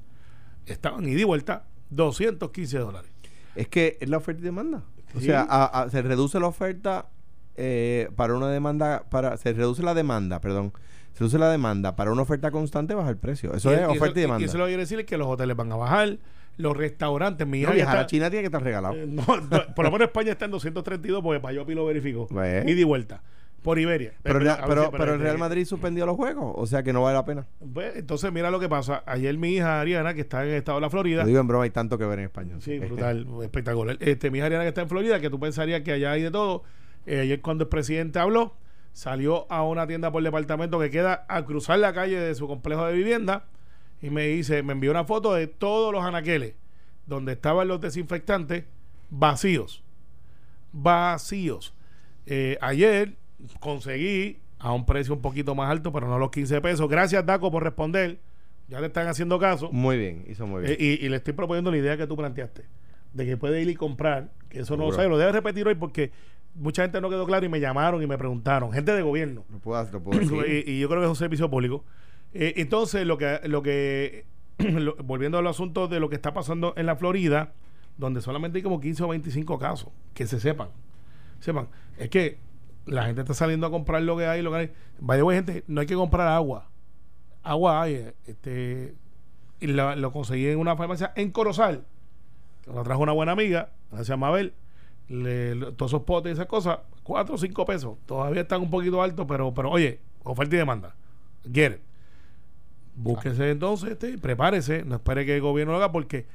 Estaban 0.66 1.08
ida 1.08 1.22
y 1.22 1.24
vuelta 1.24 1.66
215 1.90 2.78
dólares. 2.80 3.12
Es 3.56 3.68
que 3.68 3.98
es 4.02 4.10
la 4.10 4.18
oferta 4.18 4.42
y 4.42 4.46
demanda. 4.46 4.84
O 5.16 5.20
Sí. 5.20 5.26
sea, 5.28 5.46
a- 5.48 5.84
a- 5.84 5.90
se 5.90 6.02
reduce 6.02 6.40
la 6.40 6.48
oferta 6.48 7.08
eh, 7.56 8.10
para 8.16 8.34
una 8.34 8.50
demanda, 8.50 9.04
para 9.12 9.38
se 9.38 9.54
reduce 9.54 9.84
la 9.84 9.94
demanda, 9.94 10.42
perdón, 10.42 10.74
se 11.14 11.20
reduce 11.20 11.38
la 11.38 11.52
demanda 11.52 11.96
para 11.96 12.12
una 12.12 12.24
oferta 12.24 12.50
constante 12.50 12.96
baja 12.96 13.12
el 13.12 13.18
precio. 13.18 13.54
Eso 13.54 13.70
Y- 13.72 13.76
es 13.76 13.82
y 13.82 13.84
oferta 13.84 14.18
y, 14.20 14.22
demanda. 14.24 14.42
Y 14.42 14.46
eso 14.46 14.58
lo 14.58 14.64
que 14.64 14.70
quiere 14.70 14.82
decir 14.82 15.00
es 15.00 15.06
que 15.06 15.18
los 15.20 15.28
hoteles 15.28 15.56
van 15.56 15.72
a 15.72 15.76
bajar, 15.76 16.18
los 16.58 16.78
restaurantes, 16.78 17.48
mi 17.48 17.60
hija 17.62 17.70
No, 17.70 17.76
viajar 17.76 17.96
está- 17.96 18.04
a 18.04 18.08
China 18.08 18.30
tiene 18.30 18.42
que 18.44 18.48
estar 18.48 18.64
regalado. 18.64 18.96
Eh, 18.96 19.08
no, 19.08 19.24
no, 19.52 19.76
por 19.76 19.86
lo 19.86 19.92
menos 19.92 20.08
España 20.08 20.32
está 20.32 20.46
en 20.46 20.52
232 20.52 21.22
porque 21.24 21.40
Payopi 21.40 21.74
lo 21.74 21.86
verificó. 21.86 22.28
Ve. 22.32 22.64
Ida 22.68 22.80
y 22.82 22.84
vuelta. 22.84 23.22
Por 23.64 23.80
Iberia. 23.80 24.12
pero, 24.22 24.40
el 24.40 25.20
Real 25.22 25.36
eh, 25.36 25.40
Madrid 25.40 25.64
suspendió 25.66 26.06
los 26.06 26.18
juegos, 26.18 26.54
o 26.58 26.68
sea 26.68 26.84
que 26.84 26.92
no 26.92 27.02
vale 27.04 27.16
la 27.16 27.24
pena. 27.24 27.48
pues, 27.74 27.96
entonces, 27.96 28.30
mira 28.34 28.52
lo 28.52 28.60
que 28.60 28.68
pasa. 28.68 29.04
Ayer 29.06 29.38
mi 29.38 29.54
hija 29.56 29.80
Ariana, 29.80 30.14
que 30.14 30.20
está 30.20 30.44
en 30.44 30.50
el 30.50 30.56
estado 30.56 30.80
de 30.80 30.82
la 30.82 30.90
Florida. 30.90 31.22
Lo 31.22 31.28
digo 31.30 31.40
en 31.40 31.48
broma, 31.48 31.64
hay 31.64 31.70
tanto 31.70 31.98
que 31.98 32.06
ver 32.06 32.20
en 32.20 32.26
España. 32.26 32.56
Sí, 32.60 32.78
brutal, 32.80 33.26
espectacular. 33.42 33.96
Este, 34.02 34.30
mi 34.30 34.40
hija 34.40 34.48
Ariana, 34.48 34.66
que 34.66 34.70
está 34.70 34.82
en 34.82 34.90
Florida, 34.90 35.22
que 35.22 35.30
tú 35.30 35.40
pensarías 35.40 35.80
que 35.82 35.94
allá 35.94 36.12
hay 36.12 36.24
de 36.24 36.32
todo. 36.32 36.64
Eh, 37.06 37.22
ayer, 37.22 37.40
cuando 37.42 37.64
el 37.64 37.70
presidente 37.70 38.20
habló, 38.20 38.54
salió 38.92 39.50
a 39.50 39.64
una 39.64 39.88
tienda 39.88 40.12
por 40.12 40.22
departamento 40.22 40.78
que 40.80 40.90
queda 40.90 41.26
a 41.30 41.46
cruzar 41.46 41.80
la 41.80 41.94
calle 41.94 42.20
de 42.20 42.36
su 42.36 42.48
complejo 42.48 42.86
de 42.86 42.94
vivienda 42.94 43.46
y 44.04 44.10
me 44.10 44.28
dice, 44.28 44.62
me 44.64 44.74
envió 44.74 44.92
una 44.92 45.06
foto 45.06 45.34
de 45.34 45.48
todos 45.48 45.94
los 45.94 46.04
anaqueles 46.04 46.56
donde 47.08 47.32
estaban 47.32 47.70
los 47.70 47.80
desinfectantes 47.80 48.66
vacíos. 49.10 49.82
Vacíos. 50.74 51.74
Eh, 52.26 52.58
ayer 52.60 53.16
conseguí 53.62 54.40
a 54.60 54.74
un 54.74 54.86
precio 54.86 55.14
un 55.14 55.22
poquito 55.22 55.56
más 55.56 55.72
alto, 55.72 55.94
pero 55.94 56.10
no 56.10 56.20
los 56.20 56.32
15 56.32 56.60
pesos. 56.60 56.90
Gracias, 56.90 57.26
Daco, 57.26 57.50
por 57.50 57.64
responder. 57.64 58.20
Ya 58.68 58.82
le 58.82 58.88
están 58.88 59.08
haciendo 59.08 59.40
caso. 59.40 59.72
Muy 59.72 59.98
bien, 59.98 60.26
hizo 60.28 60.46
muy 60.46 60.64
bien. 60.64 60.74
Eh, 60.74 60.78
y, 60.80 61.06
y 61.06 61.08
le 61.08 61.16
estoy 61.16 61.32
proponiendo 61.32 61.72
la 61.72 61.78
idea 61.78 61.96
que 61.96 62.06
tú 62.06 62.18
planteaste, 62.18 62.66
de 63.14 63.26
que 63.26 63.38
puede 63.38 63.62
ir 63.62 63.70
y 63.70 63.76
comprar, 63.76 64.32
que 64.50 64.60
eso 64.60 64.76
no 64.76 64.86
lo 64.88 64.92
sabe, 64.92 65.08
lo 65.08 65.18
debe 65.18 65.32
repetir 65.32 65.66
hoy 65.66 65.76
porque 65.76 66.12
mucha 66.56 66.82
gente 66.82 67.00
no 67.00 67.10
quedó 67.10 67.26
claro 67.26 67.46
y 67.46 67.50
me 67.50 67.62
llamaron 67.62 68.04
y 68.04 68.08
me 68.08 68.18
preguntaron, 68.18 68.74
gente 68.74 68.92
de 68.92 69.02
gobierno, 69.02 69.46
lo 69.50 69.60
puedo, 69.60 69.82
lo 69.94 70.04
puedo 70.04 70.20
decir. 70.20 70.66
y, 70.68 70.72
y 70.74 70.80
yo 70.82 70.90
creo 70.90 71.00
que 71.00 71.06
es 71.06 71.10
un 71.10 71.16
servicio 71.16 71.50
público. 71.50 71.86
Eh, 72.34 72.54
entonces, 72.58 73.06
lo 73.06 73.18
que, 73.18 73.40
lo 73.46 73.62
que 73.62 74.26
volviendo 75.04 75.38
al 75.38 75.48
asunto 75.48 75.88
de 75.88 76.00
lo 76.00 76.10
que 76.10 76.16
está 76.16 76.34
pasando 76.34 76.74
en 76.78 76.86
la 76.86 76.96
Florida, 76.96 77.54
donde 77.98 78.22
solamente 78.22 78.58
hay 78.58 78.64
como 78.64 78.80
15 78.80 79.04
o 79.04 79.08
25 79.10 79.60
casos, 79.60 79.90
que 80.14 80.28
se 80.28 80.40
sepan, 80.40 80.70
sepan, 81.40 81.68
es 81.98 82.10
que 82.10 82.40
la 82.86 83.06
gente 83.06 83.22
está 83.22 83.34
saliendo 83.34 83.68
a 83.68 83.72
comprar 83.72 84.02
lo 84.02 84.18
que 84.18 84.26
hay, 84.26 84.42
lo 84.42 84.52
que 84.52 84.58
hay. 84.58 84.72
Vaya, 85.00 85.24
gente, 85.32 85.64
no 85.68 85.82
hay 85.82 85.88
que 85.88 85.96
comprar 85.96 86.28
agua. 86.28 86.70
Agua 87.44 87.82
hay, 87.82 87.94
eh, 87.96 88.16
este, 88.26 88.96
y 89.60 89.68
lo 89.68 90.12
conseguí 90.12 90.48
en 90.48 90.60
una 90.60 90.76
farmacia 90.76 91.14
en 91.16 91.32
Corozal. 91.32 91.86
Lo 92.66 92.84
trajo 92.84 93.02
una 93.02 93.12
buena 93.12 93.34
amiga, 93.34 93.70
se 93.96 94.04
llama 94.04 94.28
Abel. 94.28 94.54
Le, 95.10 95.56
todos 95.74 95.92
esos 95.92 96.04
potes 96.04 96.32
y 96.32 96.34
esas 96.34 96.48
cosas, 96.48 96.80
4 97.04 97.36
o 97.36 97.38
5 97.38 97.66
pesos. 97.66 97.98
Todavía 98.06 98.42
están 98.42 98.62
un 98.62 98.70
poquito 98.70 99.02
altos, 99.02 99.26
pero, 99.28 99.54
pero 99.54 99.70
oye, 99.70 100.00
oferta 100.24 100.56
y 100.56 100.60
demanda. 100.60 100.96
Get. 101.52 101.82
Búsquese 102.96 103.52
entonces, 103.52 103.92
este, 103.92 104.18
prepárese, 104.18 104.84
no 104.84 104.96
espere 104.96 105.26
que 105.26 105.36
el 105.36 105.42
gobierno 105.42 105.74
lo 105.74 105.78
haga 105.78 105.92
porque, 105.92 106.26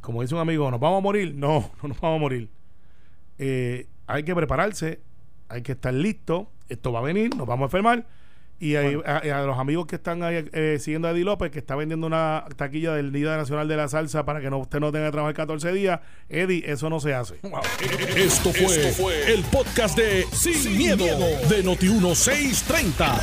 como 0.00 0.22
dice 0.22 0.34
un 0.34 0.40
amigo, 0.40 0.70
¿nos 0.70 0.80
vamos 0.80 0.98
a 0.98 1.02
morir? 1.02 1.34
No, 1.34 1.70
no 1.82 1.88
nos 1.88 2.00
vamos 2.00 2.18
a 2.18 2.20
morir. 2.20 2.48
Eh, 3.38 3.86
hay 4.06 4.22
que 4.22 4.34
prepararse, 4.34 5.00
hay 5.48 5.62
que 5.62 5.72
estar 5.72 5.94
listo, 5.94 6.50
esto 6.68 6.92
va 6.92 6.98
a 6.98 7.02
venir, 7.02 7.34
nos 7.36 7.46
vamos 7.46 7.64
a 7.64 7.66
enfermar. 7.66 8.06
Y 8.60 8.74
ahí- 8.74 8.98
a, 9.06 9.18
a 9.18 9.42
los 9.44 9.56
amigos 9.56 9.86
que 9.86 9.94
están 9.96 10.22
ahí, 10.24 10.44
eh, 10.52 10.78
siguiendo 10.80 11.06
a 11.06 11.12
Eddie 11.12 11.22
López, 11.24 11.50
que 11.52 11.60
está 11.60 11.76
vendiendo 11.76 12.06
una 12.08 12.44
taquilla 12.56 12.92
del 12.94 13.12
Día 13.12 13.36
Nacional 13.36 13.68
de 13.68 13.76
la 13.76 13.86
Salsa 13.88 14.24
para 14.24 14.40
que 14.40 14.50
no, 14.50 14.58
usted 14.58 14.80
no 14.80 14.90
tenga 14.90 15.06
que 15.06 15.12
trabajar 15.12 15.34
14 15.34 15.72
días, 15.72 16.00
Eddie, 16.28 16.64
eso 16.66 16.90
no 16.90 16.98
se 16.98 17.14
hace. 17.14 17.36
Esto 18.16 18.52
fue, 18.52 19.32
el 19.32 19.42
podcast 19.44 19.96
de 19.96 20.26
Sin, 20.32 20.76
miedo, 20.76 21.04
de 21.48 21.64
Noti1630. 21.64 23.20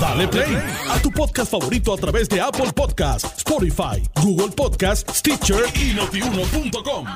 Dale 0.00 0.28
play 0.28 0.54
a 0.90 0.98
tu 1.00 1.10
podcast 1.10 1.50
favorito 1.50 1.94
a 1.94 1.96
través 1.96 2.28
de 2.28 2.40
Apple 2.40 2.72
Podcasts, 2.74 3.38
Spotify, 3.38 4.02
Google 4.22 4.54
Podcasts, 4.54 5.18
Stitcher 5.18 5.64
y 5.74 5.94
notiuno.com. 5.94 7.06